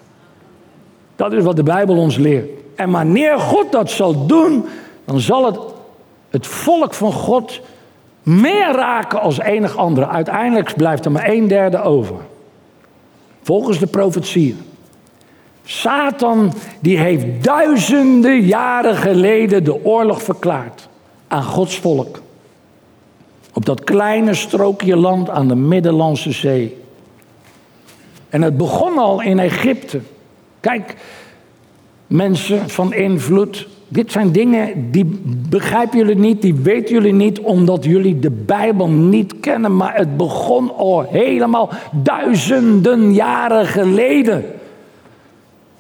Dat 1.16 1.32
is 1.32 1.44
wat 1.44 1.56
de 1.56 1.62
Bijbel 1.62 1.96
ons 1.96 2.16
leert. 2.16 2.50
En 2.74 2.90
wanneer 2.90 3.38
God 3.38 3.72
dat 3.72 3.90
zal 3.90 4.26
doen, 4.26 4.64
dan 5.04 5.20
zal 5.20 5.44
het 5.44 5.58
het 6.30 6.46
volk 6.46 6.94
van 6.94 7.12
God 7.12 7.60
meer 8.22 8.72
raken 8.72 9.20
als 9.20 9.38
enig 9.38 9.76
andere. 9.76 10.06
Uiteindelijk 10.06 10.76
blijft 10.76 11.04
er 11.04 11.12
maar 11.12 11.28
een 11.28 11.48
derde 11.48 11.82
over. 11.82 12.16
Volgens 13.42 13.78
de 13.78 13.86
profetieën. 13.86 14.60
Satan 15.68 16.52
die 16.80 16.98
heeft 16.98 17.44
duizenden 17.44 18.40
jaren 18.40 18.96
geleden 18.96 19.64
de 19.64 19.84
oorlog 19.84 20.22
verklaard 20.22 20.88
aan 21.28 21.42
Gods 21.42 21.78
volk. 21.78 22.22
Op 23.52 23.64
dat 23.64 23.84
kleine 23.84 24.34
strookje 24.34 24.96
land 24.96 25.30
aan 25.30 25.48
de 25.48 25.54
Middellandse 25.54 26.32
Zee. 26.32 26.76
En 28.28 28.42
het 28.42 28.56
begon 28.56 28.98
al 28.98 29.22
in 29.22 29.38
Egypte. 29.38 30.00
Kijk, 30.60 30.94
mensen 32.06 32.68
van 32.68 32.94
invloed. 32.94 33.68
Dit 33.88 34.12
zijn 34.12 34.32
dingen 34.32 34.90
die 34.90 35.20
begrijpen 35.48 35.98
jullie 35.98 36.18
niet, 36.18 36.42
die 36.42 36.54
weten 36.54 36.94
jullie 36.94 37.12
niet, 37.12 37.40
omdat 37.40 37.84
jullie 37.84 38.18
de 38.18 38.30
Bijbel 38.30 38.88
niet 38.88 39.40
kennen. 39.40 39.76
Maar 39.76 39.96
het 39.96 40.16
begon 40.16 40.76
al 40.76 41.02
helemaal 41.10 41.70
duizenden 41.92 43.14
jaren 43.14 43.66
geleden. 43.66 44.44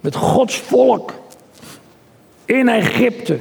Met 0.06 0.16
Gods 0.16 0.58
volk. 0.58 1.12
In 2.44 2.68
Egypte. 2.68 3.38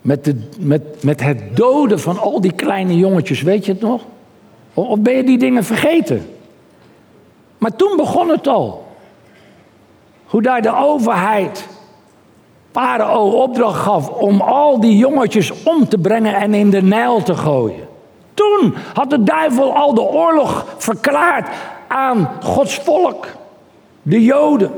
Met, 0.00 0.24
de, 0.24 0.48
met, 0.58 1.02
met 1.02 1.20
het 1.20 1.56
doden 1.56 2.00
van 2.00 2.18
al 2.18 2.40
die 2.40 2.52
kleine 2.52 2.96
jongetjes, 2.96 3.42
weet 3.42 3.66
je 3.66 3.72
het 3.72 3.80
nog? 3.80 4.02
Of 4.74 4.98
ben 4.98 5.14
je 5.14 5.24
die 5.24 5.38
dingen 5.38 5.64
vergeten? 5.64 6.26
Maar 7.58 7.76
toen 7.76 7.96
begon 7.96 8.28
het 8.28 8.46
al. 8.46 8.86
Hoe 10.24 10.42
daar 10.42 10.62
de 10.62 10.76
overheid 10.76 11.68
Farao 12.72 13.28
opdracht 13.30 13.80
gaf 13.80 14.08
om 14.08 14.40
al 14.40 14.80
die 14.80 14.96
jongetjes 14.96 15.62
om 15.62 15.88
te 15.88 15.98
brengen 15.98 16.34
en 16.34 16.54
in 16.54 16.70
de 16.70 16.82
Nijl 16.82 17.22
te 17.22 17.34
gooien. 17.34 17.88
Toen 18.34 18.74
had 18.94 19.10
de 19.10 19.22
duivel 19.22 19.74
al 19.74 19.94
de 19.94 20.02
oorlog 20.02 20.66
verklaard 20.76 21.48
aan 21.88 22.30
Gods 22.42 22.74
volk, 22.74 23.26
de 24.04 24.24
Joden. 24.24 24.72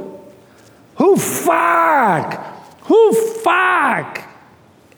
Hoe 0.95 1.19
vaak, 1.19 2.39
hoe 2.81 3.39
vaak 3.43 4.25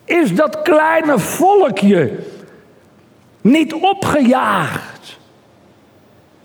is 0.05 0.35
dat 0.35 0.63
kleine 0.63 1.19
volkje 1.19 2.19
niet 3.41 3.75
opgejaagd? 3.75 5.19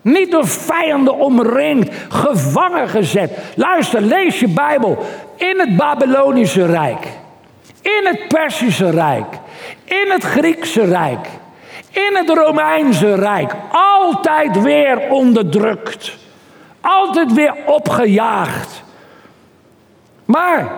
Niet 0.02 0.32
door 0.32 0.48
vijanden 0.48 1.15
omringd, 1.15 1.93
gevangen 2.10 2.89
gezet. 2.89 3.32
Luister, 3.56 4.02
lees 4.02 4.39
je 4.39 4.48
Bijbel. 4.48 4.98
In 5.36 5.60
het 5.60 5.78
Babylonische 5.78 6.65
Rijk, 6.65 7.08
in 7.82 8.06
het 8.06 8.28
Persische 8.28 8.89
Rijk, 8.89 9.26
in 9.84 10.12
het 10.12 10.24
Griekse 10.24 10.86
Rijk, 10.86 11.28
in 11.89 12.15
het 12.15 12.30
Romeinse 12.30 13.15
Rijk. 13.15 13.56
Altijd 13.72 14.62
weer 14.62 15.00
onderdrukt. 15.10 16.22
Altijd 16.84 17.34
weer 17.34 17.56
opgejaagd. 17.65 18.84
Maar 20.26 20.72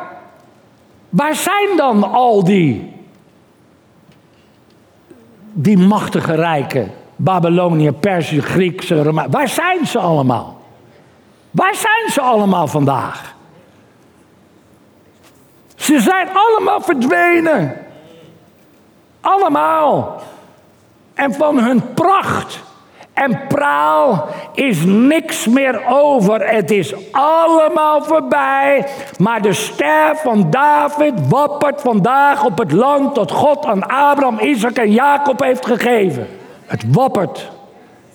waar 1.09 1.35
zijn 1.35 1.77
dan 1.77 2.11
al 2.11 2.43
die, 2.43 2.93
die 5.53 5.77
machtige 5.77 6.35
rijken? 6.35 6.91
Babylonië, 7.15 7.91
Perzië, 7.91 8.41
Griekse, 8.41 9.03
Romein. 9.03 9.31
Waar 9.31 9.47
zijn 9.47 9.85
ze 9.87 9.99
allemaal? 9.99 10.61
Waar 11.51 11.75
zijn 11.75 12.11
ze 12.11 12.21
allemaal 12.21 12.67
vandaag? 12.67 13.35
Ze 15.75 15.99
zijn 15.99 16.27
allemaal 16.33 16.81
verdwenen. 16.81 17.77
Allemaal. 19.21 20.21
En 21.13 21.33
van 21.33 21.59
hun 21.59 21.93
pracht 21.93 22.64
en 23.15 23.47
praal 23.47 24.27
is 24.53 24.85
niks 24.85 25.47
meer 25.47 25.83
over. 25.87 26.47
Het 26.47 26.71
is 26.71 26.93
allemaal 27.11 28.03
voorbij. 28.03 28.87
Maar 29.17 29.41
de 29.41 29.53
ster 29.53 30.15
van 30.15 30.49
David 30.49 31.13
wappert 31.29 31.81
vandaag 31.81 32.45
op 32.45 32.57
het 32.57 32.71
land 32.71 33.15
dat 33.15 33.31
God 33.31 33.65
aan 33.65 33.83
Abraham, 33.87 34.39
Isaac 34.39 34.77
en 34.77 34.91
Jacob 34.91 35.43
heeft 35.43 35.65
gegeven. 35.65 36.27
Het 36.65 36.83
wappert. 36.91 37.51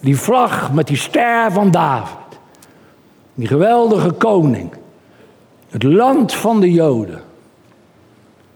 Die 0.01 0.19
vlag 0.19 0.73
met 0.73 0.87
die 0.87 0.97
ster 0.97 1.53
van 1.53 1.71
David. 1.71 2.17
Die 3.35 3.47
geweldige 3.47 4.11
koning. 4.11 4.75
Het 5.71 5.83
land 5.83 6.35
van 6.35 6.61
de 6.61 6.73
Joden. 6.73 7.23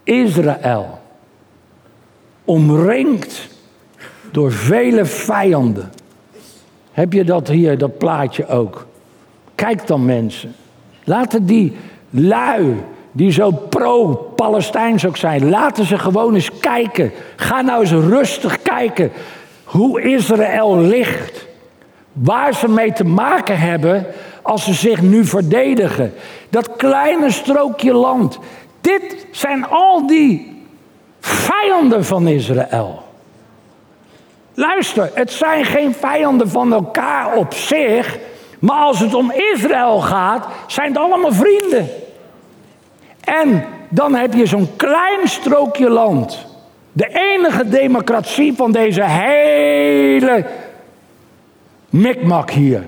Israël. 0.03 0.99
Omringd 2.45 3.49
door 4.31 4.53
vele 4.53 5.05
vijanden. 5.05 5.93
Heb 6.95 7.13
je 7.13 7.25
dat 7.25 7.49
hier, 7.49 7.79
dat 7.79 7.99
plaatje 7.99 8.47
ook? 8.47 8.87
Kijk 9.55 9.87
dan 9.87 10.05
mensen. 10.05 10.55
Laten 11.05 11.47
die 11.47 11.77
lui, 12.11 12.83
die 13.13 13.31
zo 13.31 13.51
pro-Palestijns 13.51 15.07
ook 15.07 15.17
zijn, 15.17 15.49
laten 15.49 15.85
ze 15.85 15.99
gewoon 15.99 16.35
eens 16.35 16.51
kijken. 16.61 17.13
Ga 17.37 17.61
nou 17.61 17.81
eens 17.81 17.91
rustig 17.91 18.63
kijken 18.63 19.13
hoe 19.65 20.03
Israël 20.03 20.79
ligt. 20.79 21.47
Waar 22.13 22.55
ze 22.55 22.69
mee 22.69 22.93
te 22.93 23.05
maken 23.05 23.59
hebben 23.59 24.07
als 24.43 24.65
ze 24.65 24.73
zich 24.73 25.03
nu 25.03 25.25
verdedigen. 25.25 26.13
Dat 26.51 26.77
kleine 26.77 27.31
strookje 27.31 27.93
land. 27.93 28.39
Dit 28.81 29.27
zijn 29.31 29.67
al 29.67 30.07
die 30.07 30.63
vijanden 31.21 32.05
van 32.05 32.29
Israël. 32.29 33.04
Luister, 34.55 35.11
het 35.15 35.33
zijn 35.33 35.65
geen 35.65 35.95
vijanden 35.95 36.49
van 36.49 36.73
elkaar 36.73 37.37
op 37.37 37.55
zich. 37.55 38.19
Maar 38.59 38.81
als 38.81 39.01
het 39.01 39.15
om 39.15 39.33
Israël 39.53 40.01
gaat, 40.01 40.47
zijn 40.67 40.89
het 40.89 40.99
allemaal 40.99 41.33
vrienden. 41.33 41.89
En 43.21 43.65
dan 43.89 44.15
heb 44.15 44.35
je 44.35 44.47
zo'n 44.47 44.77
klein 44.77 45.29
strookje 45.29 45.91
land. 45.91 46.47
De 46.93 47.09
enige 47.09 47.69
democratie 47.69 48.55
van 48.55 48.73
deze 48.73 49.05
hele 49.05 50.47
mikmak 51.91 52.51
hier. 52.51 52.85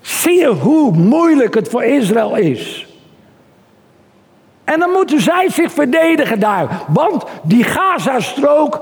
Zie 0.00 0.38
je 0.38 0.48
hoe 0.48 0.92
moeilijk 0.92 1.54
het 1.54 1.68
voor 1.68 1.84
Israël 1.84 2.36
is? 2.36 2.86
En 4.64 4.78
dan 4.78 4.90
moeten 4.90 5.20
zij 5.20 5.50
zich 5.50 5.72
verdedigen 5.72 6.40
daar. 6.40 6.82
Want 6.88 7.24
die 7.42 7.64
Gazastrook 7.64 8.80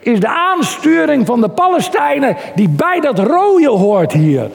is 0.00 0.20
de 0.20 0.28
aansturing 0.28 1.26
van 1.26 1.40
de 1.40 1.48
Palestijnen 1.48 2.36
die 2.54 2.68
bij 2.68 3.00
dat 3.00 3.18
rode 3.18 3.68
hoort 3.68 4.12
hier. 4.12 4.50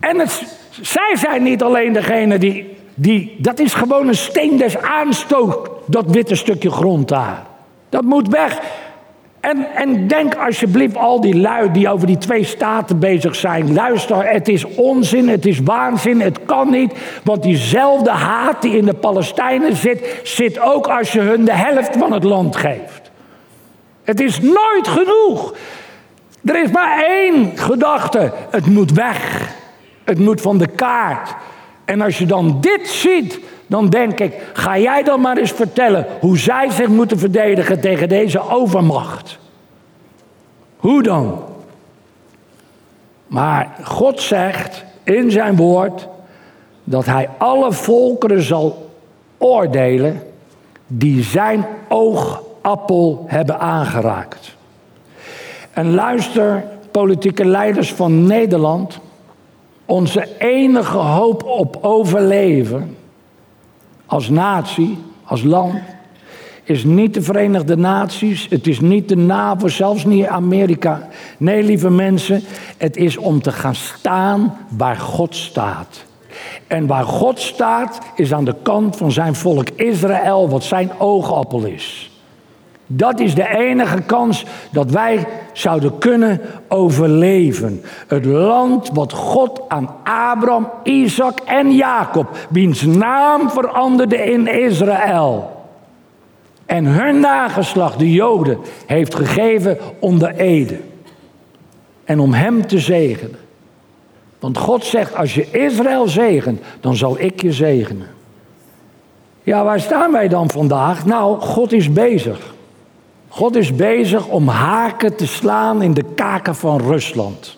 En 0.00 0.18
het, 0.18 0.58
zij 0.80 1.16
zijn 1.16 1.42
niet 1.42 1.62
alleen 1.62 1.92
degene 1.92 2.38
die, 2.38 2.76
die. 2.94 3.36
Dat 3.38 3.58
is 3.58 3.74
gewoon 3.74 4.08
een 4.08 4.14
steen 4.14 4.56
des 4.56 4.78
aanstoot, 4.78 5.70
dat 5.86 6.04
witte 6.06 6.34
stukje 6.34 6.70
grond 6.70 7.08
daar. 7.08 7.42
Dat 7.88 8.02
moet 8.02 8.28
weg. 8.28 8.60
En, 9.44 9.66
en 9.74 10.06
denk 10.06 10.34
alsjeblieft 10.34 10.96
al 10.96 11.20
die 11.20 11.36
lui 11.36 11.70
die 11.72 11.88
over 11.88 12.06
die 12.06 12.18
twee 12.18 12.44
staten 12.44 12.98
bezig 12.98 13.34
zijn. 13.34 13.72
Luister, 13.72 14.28
het 14.28 14.48
is 14.48 14.64
onzin, 14.64 15.28
het 15.28 15.46
is 15.46 15.60
waanzin, 15.60 16.20
het 16.20 16.44
kan 16.44 16.70
niet. 16.70 16.94
Want 17.24 17.42
diezelfde 17.42 18.10
haat 18.10 18.62
die 18.62 18.76
in 18.76 18.84
de 18.84 18.94
Palestijnen 18.94 19.76
zit, 19.76 20.20
zit 20.22 20.60
ook 20.60 20.86
als 20.86 21.12
je 21.12 21.20
hun 21.20 21.44
de 21.44 21.52
helft 21.52 21.96
van 21.96 22.12
het 22.12 22.24
land 22.24 22.56
geeft. 22.56 23.03
Het 24.04 24.20
is 24.20 24.40
nooit 24.40 24.88
genoeg. 24.88 25.54
Er 26.44 26.62
is 26.62 26.70
maar 26.70 27.04
één 27.04 27.58
gedachte. 27.58 28.32
Het 28.50 28.66
moet 28.66 28.92
weg. 28.92 29.52
Het 30.04 30.18
moet 30.18 30.40
van 30.40 30.58
de 30.58 30.66
kaart. 30.66 31.34
En 31.84 32.00
als 32.00 32.18
je 32.18 32.26
dan 32.26 32.60
dit 32.60 32.88
ziet, 32.88 33.40
dan 33.66 33.88
denk 33.88 34.20
ik, 34.20 34.34
ga 34.52 34.78
jij 34.78 35.02
dan 35.02 35.20
maar 35.20 35.36
eens 35.36 35.52
vertellen 35.52 36.06
hoe 36.20 36.38
zij 36.38 36.70
zich 36.70 36.88
moeten 36.88 37.18
verdedigen 37.18 37.80
tegen 37.80 38.08
deze 38.08 38.50
overmacht. 38.50 39.38
Hoe 40.76 41.02
dan? 41.02 41.42
Maar 43.26 43.76
God 43.82 44.20
zegt 44.20 44.84
in 45.02 45.30
zijn 45.30 45.56
woord 45.56 46.08
dat 46.84 47.06
hij 47.06 47.28
alle 47.38 47.72
volkeren 47.72 48.42
zal 48.42 48.90
oordelen 49.38 50.22
die 50.86 51.22
zijn 51.22 51.66
oogappel 52.64 53.24
hebben 53.26 53.60
aangeraakt. 53.60 54.56
En 55.70 55.94
luister, 55.94 56.64
politieke 56.90 57.44
leiders 57.44 57.92
van 57.92 58.26
Nederland, 58.26 58.98
onze 59.84 60.28
enige 60.38 60.96
hoop 60.96 61.44
op 61.44 61.78
overleven 61.80 62.96
als 64.06 64.28
natie, 64.28 64.98
als 65.24 65.42
land, 65.42 65.74
is 66.62 66.84
niet 66.84 67.14
de 67.14 67.22
Verenigde 67.22 67.76
Naties, 67.76 68.46
het 68.50 68.66
is 68.66 68.80
niet 68.80 69.08
de 69.08 69.16
NAVO, 69.16 69.68
zelfs 69.68 70.04
niet 70.04 70.26
Amerika. 70.26 71.08
Nee, 71.38 71.62
lieve 71.62 71.90
mensen, 71.90 72.42
het 72.78 72.96
is 72.96 73.16
om 73.16 73.42
te 73.42 73.52
gaan 73.52 73.74
staan 73.74 74.56
waar 74.68 74.96
God 74.96 75.34
staat. 75.34 76.04
En 76.66 76.86
waar 76.86 77.04
God 77.04 77.40
staat 77.40 77.98
is 78.14 78.32
aan 78.32 78.44
de 78.44 78.54
kant 78.62 78.96
van 78.96 79.12
zijn 79.12 79.34
volk 79.34 79.68
Israël, 79.70 80.48
wat 80.48 80.64
zijn 80.64 80.90
oogappel 80.98 81.64
is. 81.64 82.13
Dat 82.86 83.20
is 83.20 83.34
de 83.34 83.48
enige 83.48 84.02
kans 84.02 84.44
dat 84.70 84.90
wij 84.90 85.26
zouden 85.52 85.98
kunnen 85.98 86.40
overleven. 86.68 87.82
Het 88.06 88.24
land 88.24 88.90
wat 88.92 89.12
God 89.12 89.60
aan 89.68 89.90
Abraham, 90.04 90.68
Isaac 90.82 91.38
en 91.44 91.74
Jacob, 91.74 92.28
wiens 92.48 92.82
naam 92.82 93.50
veranderde 93.50 94.16
in 94.16 94.46
Israël. 94.46 95.52
En 96.66 96.84
hun 96.84 97.20
nageslacht, 97.20 97.98
de 97.98 98.12
Joden, 98.12 98.58
heeft 98.86 99.14
gegeven 99.14 99.78
onder 99.98 100.34
Ede. 100.34 100.80
En 102.04 102.20
om 102.20 102.32
hem 102.32 102.66
te 102.66 102.78
zegenen. 102.78 103.38
Want 104.38 104.58
God 104.58 104.84
zegt, 104.84 105.16
als 105.16 105.34
je 105.34 105.50
Israël 105.50 106.08
zegent, 106.08 106.60
dan 106.80 106.96
zal 106.96 107.16
ik 107.18 107.42
je 107.42 107.52
zegenen. 107.52 108.06
Ja, 109.42 109.64
waar 109.64 109.80
staan 109.80 110.12
wij 110.12 110.28
dan 110.28 110.50
vandaag? 110.50 111.06
Nou, 111.06 111.40
God 111.40 111.72
is 111.72 111.92
bezig. 111.92 112.53
God 113.34 113.56
is 113.56 113.74
bezig 113.74 114.26
om 114.26 114.48
haken 114.48 115.16
te 115.16 115.26
slaan 115.26 115.82
in 115.82 115.94
de 115.94 116.04
kaken 116.14 116.54
van 116.54 116.80
Rusland. 116.80 117.56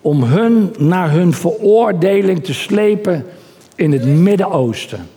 Om 0.00 0.22
hun 0.22 0.74
naar 0.78 1.10
hun 1.10 1.32
veroordeling 1.32 2.44
te 2.44 2.54
slepen 2.54 3.26
in 3.74 3.92
het 3.92 4.04
Midden-Oosten. 4.04 5.08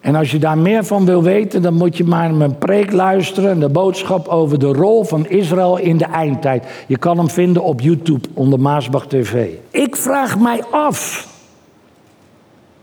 En 0.00 0.14
als 0.14 0.30
je 0.30 0.38
daar 0.38 0.58
meer 0.58 0.84
van 0.84 1.04
wil 1.04 1.22
weten, 1.22 1.62
dan 1.62 1.74
moet 1.74 1.96
je 1.96 2.04
maar 2.04 2.34
mijn 2.34 2.58
preek 2.58 2.92
luisteren. 2.92 3.60
De 3.60 3.68
boodschap 3.68 4.28
over 4.28 4.58
de 4.58 4.72
rol 4.72 5.04
van 5.04 5.28
Israël 5.28 5.78
in 5.78 5.96
de 5.96 6.04
eindtijd. 6.04 6.64
Je 6.86 6.96
kan 6.96 7.18
hem 7.18 7.30
vinden 7.30 7.62
op 7.62 7.80
YouTube 7.80 8.28
onder 8.34 8.60
Maasbach 8.60 9.06
TV. 9.06 9.48
Ik 9.70 9.96
vraag 9.96 10.38
mij 10.38 10.64
af. 10.70 11.31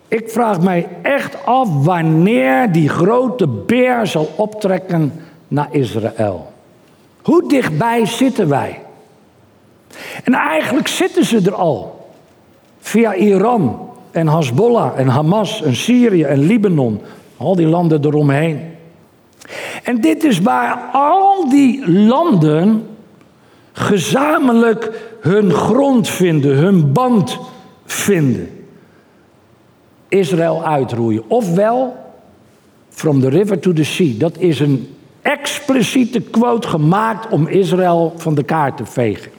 Ik 0.09 0.29
vraag 0.29 0.61
mij 0.61 0.87
echt 1.01 1.45
af 1.45 1.83
wanneer 1.83 2.71
die 2.71 2.89
grote 2.89 3.47
beer 3.47 4.07
zal 4.07 4.29
optrekken 4.35 5.13
naar 5.47 5.67
Israël. 5.71 6.51
Hoe 7.21 7.49
dichtbij 7.49 8.05
zitten 8.05 8.49
wij? 8.49 8.81
En 10.23 10.33
eigenlijk 10.33 10.87
zitten 10.87 11.25
ze 11.25 11.41
er 11.45 11.55
al. 11.55 12.09
Via 12.79 13.15
Iran, 13.15 13.89
en 14.11 14.27
Hezbollah 14.27 14.99
en 14.99 15.07
Hamas 15.07 15.61
en 15.61 15.75
Syrië 15.75 16.23
en 16.23 16.39
Libanon. 16.39 17.01
Al 17.37 17.55
die 17.55 17.67
landen 17.67 18.05
eromheen. 18.05 18.61
En 19.83 20.01
dit 20.01 20.23
is 20.23 20.39
waar 20.39 20.89
al 20.91 21.49
die 21.49 21.91
landen 21.91 22.87
gezamenlijk 23.71 24.91
hun 25.21 25.51
grond 25.51 26.09
vinden, 26.09 26.55
hun 26.55 26.91
band 26.91 27.39
vinden. 27.85 28.58
Israël 30.09 30.65
uitroeien. 30.65 31.23
Ofwel, 31.27 31.97
from 32.89 33.21
the 33.21 33.29
river 33.29 33.59
to 33.59 33.73
the 33.73 33.83
sea. 33.83 34.17
Dat 34.17 34.37
is 34.37 34.59
een 34.59 34.95
expliciete 35.21 36.21
quote 36.21 36.67
gemaakt 36.67 37.29
om 37.29 37.47
Israël 37.47 38.13
van 38.17 38.35
de 38.35 38.43
kaart 38.43 38.77
te 38.77 38.85
vegen. 38.85 39.31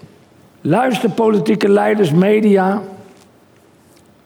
Luister 0.60 1.10
politieke 1.10 1.68
leiders, 1.68 2.10
media, 2.10 2.82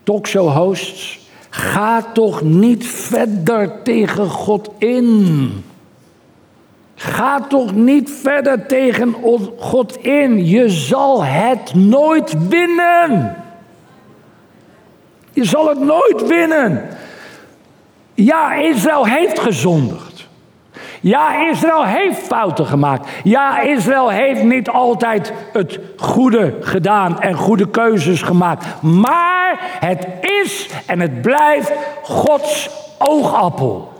talkshow-hosts, 0.02 1.18
ga 1.50 2.02
toch 2.12 2.42
niet 2.42 2.86
verder 2.86 3.82
tegen 3.82 4.28
God 4.28 4.70
in. 4.78 5.50
Ga 6.94 7.40
toch 7.40 7.74
niet 7.74 8.10
verder 8.10 8.66
tegen 8.66 9.14
God 9.58 9.96
in. 9.96 10.46
Je 10.46 10.68
zal 10.68 11.24
het 11.24 11.74
nooit 11.74 12.48
winnen. 12.48 13.43
Je 15.34 15.44
zal 15.44 15.68
het 15.68 15.80
nooit 15.80 16.26
winnen. 16.26 16.88
Ja, 18.14 18.54
Israël 18.54 19.06
heeft 19.06 19.38
gezondigd. 19.38 20.26
Ja, 21.00 21.50
Israël 21.50 21.84
heeft 21.84 22.18
fouten 22.18 22.66
gemaakt. 22.66 23.08
Ja, 23.24 23.60
Israël 23.60 24.08
heeft 24.08 24.42
niet 24.42 24.68
altijd 24.68 25.32
het 25.52 25.78
goede 25.96 26.54
gedaan 26.60 27.20
en 27.20 27.34
goede 27.34 27.70
keuzes 27.70 28.22
gemaakt. 28.22 28.82
Maar 28.82 29.58
het 29.80 30.06
is 30.20 30.68
en 30.86 31.00
het 31.00 31.22
blijft 31.22 31.72
Gods 32.02 32.70
oogappel. 32.98 33.92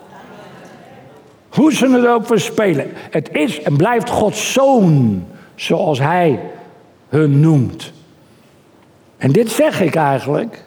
Hoe 1.48 1.72
ze 1.72 1.88
het 1.88 2.06
ook 2.06 2.26
verspelen. 2.26 2.92
Het 3.10 3.28
is 3.32 3.62
en 3.62 3.76
blijft 3.76 4.10
Gods 4.10 4.52
zoon, 4.52 5.26
zoals 5.54 5.98
hij 5.98 6.40
hun 7.08 7.40
noemt. 7.40 7.92
En 9.16 9.32
dit 9.32 9.50
zeg 9.50 9.80
ik 9.80 9.94
eigenlijk 9.94 10.63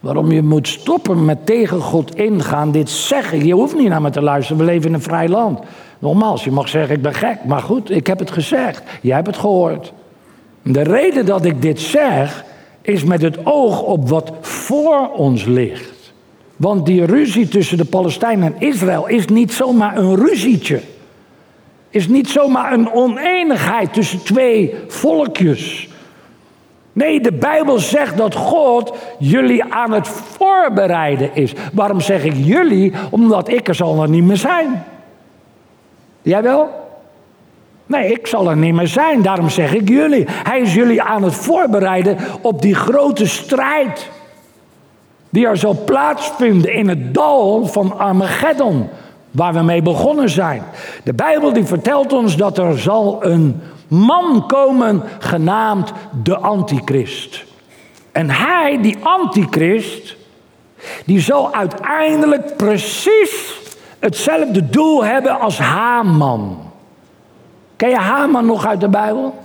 Waarom 0.00 0.32
je 0.32 0.42
moet 0.42 0.68
stoppen 0.68 1.24
met 1.24 1.46
tegen 1.46 1.80
God 1.80 2.16
ingaan, 2.16 2.72
dit 2.72 2.90
zeggen. 2.90 3.46
Je 3.46 3.54
hoeft 3.54 3.76
niet 3.76 3.88
naar 3.88 4.02
me 4.02 4.10
te 4.10 4.22
luisteren, 4.22 4.58
we 4.58 4.72
leven 4.72 4.88
in 4.88 4.94
een 4.94 5.02
vrij 5.02 5.28
land. 5.28 5.60
Nogmaals, 5.98 6.44
je 6.44 6.50
mag 6.50 6.68
zeggen 6.68 6.94
ik 6.96 7.02
ben 7.02 7.14
gek, 7.14 7.44
maar 7.44 7.62
goed, 7.62 7.90
ik 7.90 8.06
heb 8.06 8.18
het 8.18 8.30
gezegd. 8.30 8.82
Jij 9.02 9.14
hebt 9.14 9.26
het 9.26 9.36
gehoord. 9.36 9.92
De 10.62 10.82
reden 10.82 11.26
dat 11.26 11.44
ik 11.44 11.62
dit 11.62 11.80
zeg, 11.80 12.44
is 12.82 13.04
met 13.04 13.22
het 13.22 13.46
oog 13.46 13.82
op 13.82 14.08
wat 14.08 14.32
voor 14.40 15.10
ons 15.12 15.44
ligt. 15.44 16.12
Want 16.56 16.86
die 16.86 17.04
ruzie 17.04 17.48
tussen 17.48 17.76
de 17.76 17.84
Palestijnen 17.84 18.54
en 18.54 18.68
Israël 18.68 19.08
is 19.08 19.26
niet 19.26 19.52
zomaar 19.52 19.96
een 19.96 20.16
ruzietje. 20.16 20.80
Is 21.90 22.08
niet 22.08 22.28
zomaar 22.28 22.72
een 22.72 22.92
oneenigheid 22.92 23.92
tussen 23.92 24.22
twee 24.22 24.74
volkjes. 24.88 25.88
Nee, 26.96 27.20
de 27.20 27.32
Bijbel 27.32 27.78
zegt 27.78 28.16
dat 28.16 28.34
God 28.34 28.96
jullie 29.18 29.64
aan 29.64 29.92
het 29.92 30.08
voorbereiden 30.08 31.30
is. 31.34 31.52
Waarom 31.72 32.00
zeg 32.00 32.24
ik 32.24 32.34
jullie? 32.36 32.92
Omdat 33.10 33.48
ik 33.48 33.68
er 33.68 33.74
zal 33.74 34.04
niet 34.04 34.24
meer 34.24 34.36
zijn. 34.36 34.84
Jij 36.22 36.42
wel? 36.42 36.70
Nee, 37.86 38.12
ik 38.12 38.26
zal 38.26 38.50
er 38.50 38.56
niet 38.56 38.74
meer 38.74 38.88
zijn. 38.88 39.22
Daarom 39.22 39.50
zeg 39.50 39.74
ik 39.74 39.88
jullie. 39.88 40.24
Hij 40.28 40.60
is 40.60 40.74
jullie 40.74 41.02
aan 41.02 41.22
het 41.22 41.34
voorbereiden 41.34 42.16
op 42.40 42.62
die 42.62 42.74
grote 42.74 43.26
strijd. 43.26 44.10
Die 45.30 45.46
er 45.46 45.56
zal 45.56 45.84
plaatsvinden 45.84 46.72
in 46.72 46.88
het 46.88 47.14
dal 47.14 47.66
van 47.66 47.98
Armageddon. 47.98 48.88
Waar 49.30 49.52
we 49.52 49.62
mee 49.62 49.82
begonnen 49.82 50.30
zijn. 50.30 50.62
De 51.02 51.14
Bijbel 51.14 51.52
die 51.52 51.64
vertelt 51.64 52.12
ons 52.12 52.36
dat 52.36 52.58
er 52.58 52.78
zal 52.78 53.24
een 53.24 53.60
man 53.88 54.46
komen 54.46 55.02
genaamd 55.18 55.92
de 56.22 56.36
antichrist. 56.36 57.44
En 58.12 58.30
hij, 58.30 58.78
die 58.82 58.96
antichrist, 59.02 60.16
die 61.04 61.20
zal 61.20 61.54
uiteindelijk 61.54 62.56
precies 62.56 63.60
hetzelfde 63.98 64.70
doel 64.70 65.04
hebben 65.04 65.40
als 65.40 65.58
Haman. 65.58 66.58
Ken 67.76 67.88
je 67.88 67.96
Haman 67.96 68.46
nog 68.46 68.66
uit 68.66 68.80
de 68.80 68.88
Bijbel? 68.88 69.38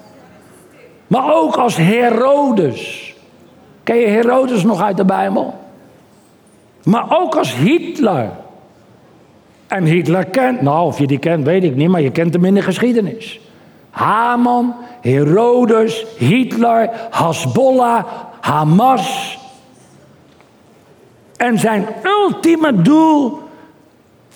Maar 1.08 1.34
ook 1.34 1.56
als 1.56 1.76
Herodes. 1.76 3.14
Ken 3.84 3.96
je 3.96 4.08
Herodes 4.08 4.64
nog 4.64 4.82
uit 4.82 4.98
de 4.98 5.06
Bijbel? 5.06 5.54
Maar 6.84 7.06
ook 7.10 7.36
als 7.36 7.56
Hitler. 7.56 8.30
En 9.68 9.84
Hitler 9.84 10.26
kent, 10.26 10.62
nou 10.62 10.86
of 10.86 11.00
je 11.00 11.08
die 11.08 11.20
kent 11.20 11.46
weet 11.46 11.64
ik 11.64 11.76
niet, 11.76 11.90
maar 11.90 12.02
je 12.02 12.12
kent 12.12 12.34
hem 12.34 12.46
in 12.46 12.54
de 12.54 12.62
geschiedenis. 12.62 13.40
Haman, 13.92 14.76
Herodes, 15.02 16.06
Hitler, 16.18 16.90
Hezbollah, 17.12 18.04
Hamas. 18.40 19.38
En 21.38 21.60
zijn 21.60 21.86
ultieme 22.04 22.82
doel 22.82 23.40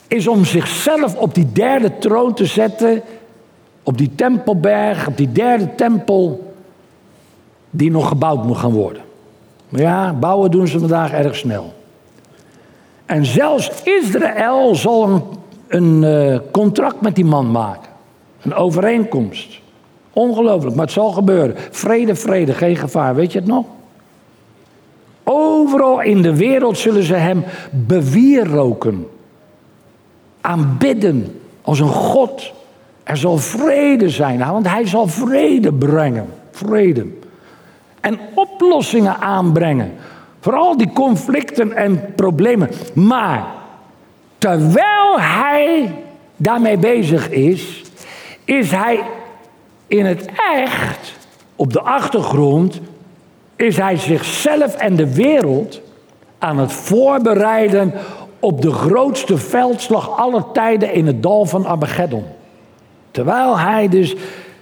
is 0.08 0.28
om 0.28 0.46
zichzelf 0.46 1.16
op 1.16 1.34
die 1.34 1.52
derde 1.52 1.98
troon 1.98 2.34
te 2.34 2.46
zetten, 2.46 3.02
op 3.84 3.98
die 3.98 4.16
tempelberg, 4.16 5.08
op 5.08 5.18
die 5.18 5.32
derde 5.32 5.76
tempel, 5.76 6.54
die 7.70 7.92
nog 7.92 8.08
gebouwd 8.08 8.44
moet 8.44 8.58
gaan 8.58 8.74
worden. 8.74 9.02
Maar 9.70 9.82
ja, 9.82 10.14
bouwen 10.14 10.52
doen 10.52 10.68
ze 10.68 10.80
vandaag 10.80 11.12
erg 11.12 11.36
snel. 11.36 11.74
En 13.06 13.26
zelfs 13.26 13.72
Israël 13.84 14.76
zal 14.76 15.10
een, 15.10 15.24
een 15.68 16.04
uh, 16.04 16.40
contract 16.52 17.02
met 17.02 17.16
die 17.16 17.26
man 17.26 17.52
maken. 17.52 17.90
Een 18.46 18.54
overeenkomst. 18.54 19.60
Ongelooflijk, 20.14 20.76
maar 20.76 20.86
het 20.86 20.94
zal 20.94 21.12
gebeuren. 21.12 21.56
Vrede, 21.72 22.16
vrede, 22.16 22.54
geen 22.54 22.76
gevaar. 22.76 23.16
Weet 23.16 23.32
je 23.32 23.40
het 23.40 23.48
nog? 23.48 23.66
Overal 25.24 26.02
in 26.02 26.22
de 26.22 26.36
wereld 26.36 26.78
zullen 26.78 27.04
ze 27.04 27.14
hem 27.14 27.44
bewieroken. 27.70 29.08
Aanbidden 30.42 31.40
als 31.62 31.80
een 31.80 31.88
God. 31.88 32.54
Er 33.04 33.18
zal 33.18 33.38
vrede 33.38 34.10
zijn, 34.10 34.38
want 34.38 34.70
hij 34.70 34.88
zal 34.88 35.08
vrede 35.08 35.74
brengen. 35.74 36.28
Vrede. 36.52 37.06
En 38.02 38.20
oplossingen 38.34 39.18
aanbrengen. 39.20 39.94
Vooral 40.40 40.78
die 40.78 40.94
conflicten 40.94 41.74
en 41.74 42.14
problemen. 42.16 42.70
Maar 42.94 43.46
terwijl 44.38 45.20
hij 45.20 45.94
daarmee 46.36 46.78
bezig 46.78 47.30
is, 47.30 47.85
is 48.46 48.72
hij 48.72 49.04
in 49.88 50.06
het 50.06 50.30
echt, 50.56 51.14
op 51.56 51.74
de 51.74 51.82
achtergrond, 51.82 52.80
is 53.56 53.78
hij 53.78 53.98
zichzelf 53.98 54.76
en 54.76 54.96
de 54.96 55.14
wereld 55.14 55.82
aan 56.38 56.58
het 56.58 56.74
voorbereiden 56.74 57.94
op 58.40 58.62
de 58.62 58.72
grootste 58.72 59.38
veldslag 59.38 60.18
aller 60.18 60.52
tijden 60.52 60.94
in 60.94 61.08
het 61.08 61.24
dal 61.24 61.46
van 61.46 61.66
Armageddon. 61.66 62.24
Terwijl 63.12 63.60
hij 63.60 63.90
dus, 63.90 64.16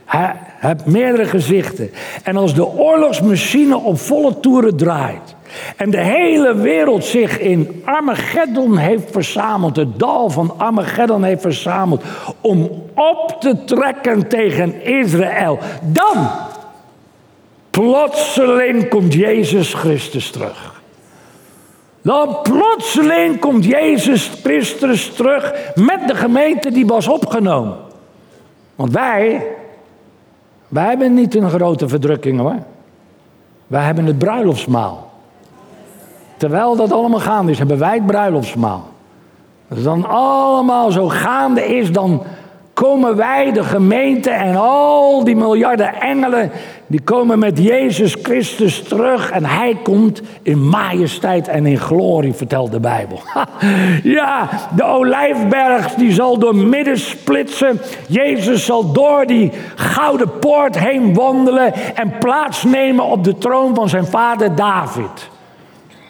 hij 0.06 0.34
heeft 0.60 0.86
meerdere 0.86 1.26
gezichten. 1.26 1.92
En 2.24 2.38
als 2.38 2.54
de 2.54 2.68
oorlogsmachine 2.68 3.78
op 3.78 4.00
volle 4.00 4.40
toeren 4.40 4.78
draait, 4.78 5.36
en 5.78 5.90
de 5.90 6.02
hele 6.02 6.56
wereld 6.56 7.06
zich 7.06 7.40
in 7.40 7.82
Armageddon 7.86 8.78
heeft 8.78 9.12
verzameld, 9.12 9.76
het 9.76 10.00
dal 10.00 10.30
van 10.30 10.54
Armageddon 10.58 11.24
heeft 11.24 11.42
verzameld, 11.42 12.04
om 12.42 12.70
op 12.96 13.38
te 13.40 13.64
trekken 13.64 14.28
tegen 14.28 14.86
Israël. 14.86 15.60
Dan, 15.82 16.30
plotseling 17.70 18.90
komt 18.90 19.14
Jezus 19.14 19.74
Christus 19.74 20.32
terug. 20.32 20.82
Dan 22.02 22.38
plotseling 22.42 23.40
komt 23.40 23.66
Jezus 23.66 24.32
Christus 24.44 25.14
terug 25.14 25.54
met 25.76 26.08
de 26.08 26.16
gemeente 26.16 26.72
die 26.72 26.86
was 26.86 27.08
opgenomen. 27.08 27.78
Want 28.76 28.92
wij, 28.92 29.46
wij 30.74 30.86
hebben 30.86 31.14
niet 31.14 31.36
een 31.36 31.50
grote 31.50 31.88
verdrukking 31.88 32.40
hoor. 32.40 32.56
Wij 33.68 33.84
hebben 33.84 34.06
het 34.06 34.18
bruiloftsmaal. 34.18 35.12
Terwijl 36.38 36.76
dat 36.76 36.92
allemaal 36.92 37.20
gaande 37.20 37.52
is, 37.52 37.58
hebben 37.58 37.78
wij 37.80 37.94
het 37.94 38.06
bruiloftsmaal. 38.06 38.84
Als 39.70 39.78
het 39.78 39.84
dan 39.84 40.06
allemaal 40.06 40.92
zo 40.92 41.08
gaande 41.10 41.66
is, 41.66 41.92
dan 41.92 42.24
komen 42.74 43.16
wij, 43.16 43.52
de 43.52 43.64
gemeente 43.64 44.30
en 44.30 44.56
al 44.56 45.24
die 45.24 45.36
miljarden 45.36 45.94
engelen, 46.02 46.52
die 46.88 47.02
komen 47.02 47.40
met 47.40 47.58
Jezus 47.58 48.16
Christus 48.22 48.84
terug 48.84 49.32
en 49.32 49.46
hij 49.46 49.78
komt 49.84 50.22
in 50.42 50.70
majesteit 50.70 51.48
en 51.48 51.66
in 51.66 51.78
glorie, 51.78 52.34
vertelt 52.34 52.72
de 52.72 52.80
Bijbel. 52.80 53.20
Ja, 54.04 54.50
de 54.76 54.84
olijfberg 54.84 55.94
die 55.94 56.12
zal 56.12 56.38
door 56.38 56.56
midden 56.56 56.98
splitsen. 56.98 57.82
Jezus 58.08 58.66
zal 58.66 58.92
door 58.92 59.26
die 59.26 59.52
gouden 59.76 60.40
poort 60.40 60.80
heen 60.80 61.14
wandelen 61.14 61.74
en 61.96 62.18
plaatsnemen 62.20 63.06
op 63.06 63.24
de 63.24 63.38
troon 63.38 63.76
van 63.76 63.90
zijn 63.90 64.06
vader 64.06 64.56
David. 64.56 65.30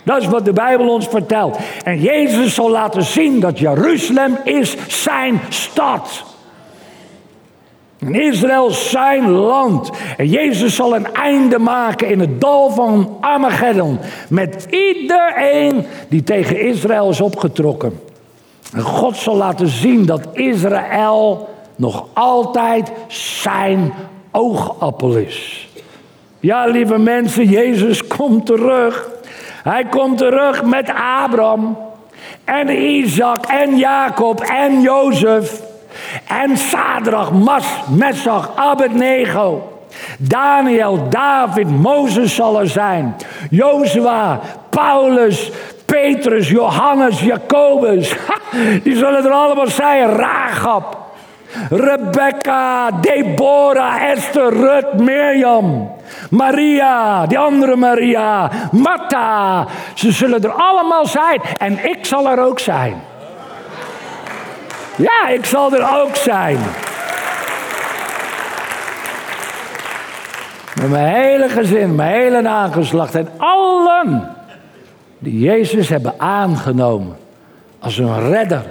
Dat 0.03 0.21
is 0.21 0.27
wat 0.27 0.45
de 0.45 0.53
Bijbel 0.53 0.89
ons 0.89 1.07
vertelt. 1.07 1.57
En 1.83 1.99
Jezus 1.99 2.53
zal 2.53 2.69
laten 2.69 3.03
zien 3.03 3.39
dat 3.39 3.59
Jeruzalem 3.59 4.37
is 4.43 4.75
zijn 4.87 5.41
stad. 5.49 6.32
En 8.05 8.15
Israël 8.15 8.69
zijn 8.69 9.29
land. 9.29 9.89
En 10.17 10.27
Jezus 10.27 10.75
zal 10.75 10.95
een 10.95 11.13
einde 11.13 11.59
maken 11.59 12.09
in 12.09 12.19
het 12.19 12.41
dal 12.41 12.69
van 12.69 13.17
Armageddon. 13.21 13.99
Met 14.29 14.67
iedereen 14.69 15.85
die 16.09 16.23
tegen 16.23 16.59
Israël 16.59 17.09
is 17.09 17.21
opgetrokken. 17.21 17.99
En 18.73 18.81
God 18.81 19.17
zal 19.17 19.35
laten 19.35 19.67
zien 19.67 20.05
dat 20.05 20.27
Israël 20.33 21.49
nog 21.75 22.05
altijd 22.13 22.91
zijn 23.07 23.93
oogappel 24.31 25.15
is. 25.15 25.67
Ja, 26.39 26.65
lieve 26.65 26.97
mensen, 26.97 27.45
Jezus 27.45 28.07
komt 28.17 28.45
terug. 28.45 29.09
Hij 29.63 29.85
komt 29.85 30.17
terug 30.17 30.63
met 30.63 30.93
Abraham 31.23 31.77
en 32.43 32.69
Isaac 32.69 33.45
en 33.45 33.77
Jacob 33.77 34.39
en 34.39 34.81
Jozef. 34.81 35.61
En 36.27 36.57
Sadrach, 36.57 37.31
Mas, 37.31 37.65
Messach, 37.87 38.55
Abednego. 38.55 39.71
Daniel, 40.17 41.09
David, 41.09 41.69
Mozes 41.69 42.35
zal 42.35 42.59
er 42.59 42.67
zijn. 42.67 43.15
Jozua, 43.49 44.39
Paulus, 44.69 45.51
Petrus, 45.85 46.49
Johannes, 46.49 47.19
Jacobus. 47.21 48.15
Die 48.83 48.95
zullen 48.95 49.25
er 49.25 49.31
allemaal 49.31 49.67
zijn. 49.67 50.09
Ragab, 50.09 50.97
Rebecca, 51.69 52.91
Deborah, 52.91 54.01
Esther, 54.01 54.53
Rut, 54.53 54.93
Mirjam. 54.99 55.91
Maria, 56.29 57.25
die 57.25 57.39
andere 57.39 57.75
Maria, 57.75 58.49
Martha. 58.71 59.65
Ze 59.93 60.11
zullen 60.11 60.43
er 60.43 60.51
allemaal 60.51 61.05
zijn. 61.05 61.41
En 61.57 61.85
ik 61.85 62.05
zal 62.05 62.29
er 62.29 62.39
ook 62.39 62.59
zijn. 62.59 63.01
Ja, 64.95 65.27
ik 65.27 65.45
zal 65.45 65.73
er 65.73 66.01
ook 66.01 66.15
zijn. 66.15 66.57
Met 70.75 70.89
mijn 70.89 71.15
hele 71.15 71.49
gezin, 71.49 71.95
mijn 71.95 72.13
hele 72.13 72.41
nageslacht 72.41 73.15
en 73.15 73.29
allen 73.37 74.35
die 75.19 75.39
Jezus 75.39 75.89
hebben 75.89 76.13
aangenomen 76.17 77.17
als 77.79 77.97
een 77.97 78.29
redder, 78.29 78.65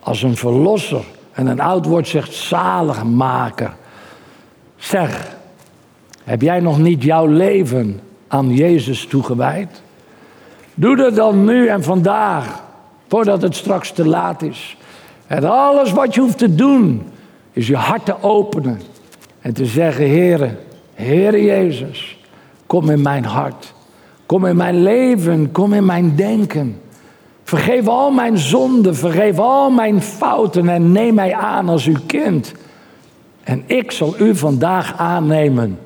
als 0.00 0.22
een 0.22 0.36
verlosser. 0.36 1.04
En 1.32 1.46
een 1.46 1.60
oud 1.60 1.86
woord 1.86 2.08
zegt 2.08 2.34
zaligmaker. 2.34 3.74
Zeg, 4.76 5.36
heb 6.24 6.42
jij 6.42 6.60
nog 6.60 6.78
niet 6.78 7.02
jouw 7.02 7.26
leven 7.26 8.00
aan 8.28 8.54
Jezus 8.54 9.06
toegewijd? 9.06 9.82
Doe 10.74 10.96
dat 10.96 11.14
dan 11.14 11.44
nu 11.44 11.68
en 11.68 11.82
vandaag, 11.82 12.62
voordat 13.08 13.42
het 13.42 13.56
straks 13.56 13.90
te 13.90 14.06
laat 14.06 14.42
is. 14.42 14.76
En 15.26 15.44
alles 15.44 15.92
wat 15.92 16.14
je 16.14 16.20
hoeft 16.20 16.38
te 16.38 16.54
doen, 16.54 17.02
is 17.52 17.66
je 17.66 17.76
hart 17.76 18.04
te 18.04 18.22
openen. 18.22 18.80
En 19.40 19.52
te 19.52 19.66
zeggen, 19.66 20.08
Heere, 20.08 20.50
Heere 20.94 21.44
Jezus, 21.44 22.18
kom 22.66 22.90
in 22.90 23.02
mijn 23.02 23.24
hart. 23.24 23.74
Kom 24.26 24.46
in 24.46 24.56
mijn 24.56 24.82
leven, 24.82 25.52
kom 25.52 25.72
in 25.72 25.84
mijn 25.84 26.16
denken. 26.16 26.80
Vergeef 27.42 27.88
al 27.88 28.10
mijn 28.10 28.38
zonden, 28.38 28.96
vergeef 28.96 29.38
al 29.38 29.70
mijn 29.70 30.02
fouten 30.02 30.68
en 30.68 30.92
neem 30.92 31.14
mij 31.14 31.34
aan 31.34 31.68
als 31.68 31.86
uw 31.86 31.96
kind. 32.06 32.54
En 33.42 33.62
ik 33.66 33.90
zal 33.90 34.14
u 34.18 34.36
vandaag 34.36 34.98
aannemen 34.98 35.78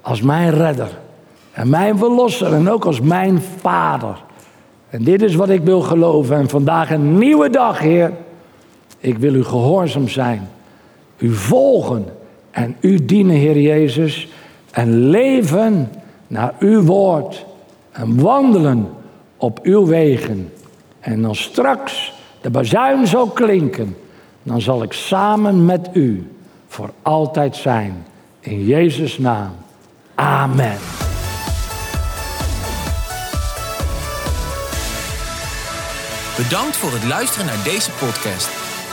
als 0.00 0.22
mijn 0.22 0.50
redder 0.50 0.98
en 1.52 1.70
mijn 1.70 1.98
verlosser 1.98 2.52
en 2.52 2.70
ook 2.70 2.84
als 2.84 3.00
mijn 3.00 3.42
vader. 3.60 4.22
En 4.90 5.04
dit 5.04 5.22
is 5.22 5.34
wat 5.34 5.48
ik 5.48 5.62
wil 5.62 5.80
geloven. 5.80 6.36
En 6.36 6.48
vandaag 6.48 6.90
een 6.90 7.18
nieuwe 7.18 7.50
dag, 7.50 7.78
Heer. 7.78 8.12
Ik 9.00 9.18
wil 9.18 9.34
u 9.34 9.44
gehoorzaam 9.44 10.08
zijn, 10.08 10.48
u 11.18 11.34
volgen 11.34 12.04
en 12.50 12.76
u 12.80 13.04
dienen, 13.04 13.36
Heer 13.36 13.60
Jezus, 13.60 14.28
en 14.70 15.08
leven 15.08 15.90
naar 16.26 16.54
uw 16.58 16.82
woord 16.82 17.46
en 17.92 18.20
wandelen 18.20 18.88
op 19.36 19.58
uw 19.62 19.86
wegen. 19.86 20.52
En 21.00 21.22
dan 21.22 21.34
straks 21.34 22.12
de 22.40 22.50
bazuin 22.50 23.06
zal 23.06 23.26
klinken, 23.26 23.96
dan 24.42 24.60
zal 24.60 24.82
ik 24.82 24.92
samen 24.92 25.64
met 25.64 25.88
u 25.92 26.30
voor 26.66 26.90
altijd 27.02 27.56
zijn. 27.56 28.04
In 28.40 28.64
Jezus' 28.64 29.18
naam. 29.18 29.50
Amen. 30.14 30.76
Bedankt 36.36 36.76
voor 36.76 36.92
het 36.92 37.04
luisteren 37.04 37.46
naar 37.46 37.64
deze 37.64 37.90
podcast. 37.90 38.69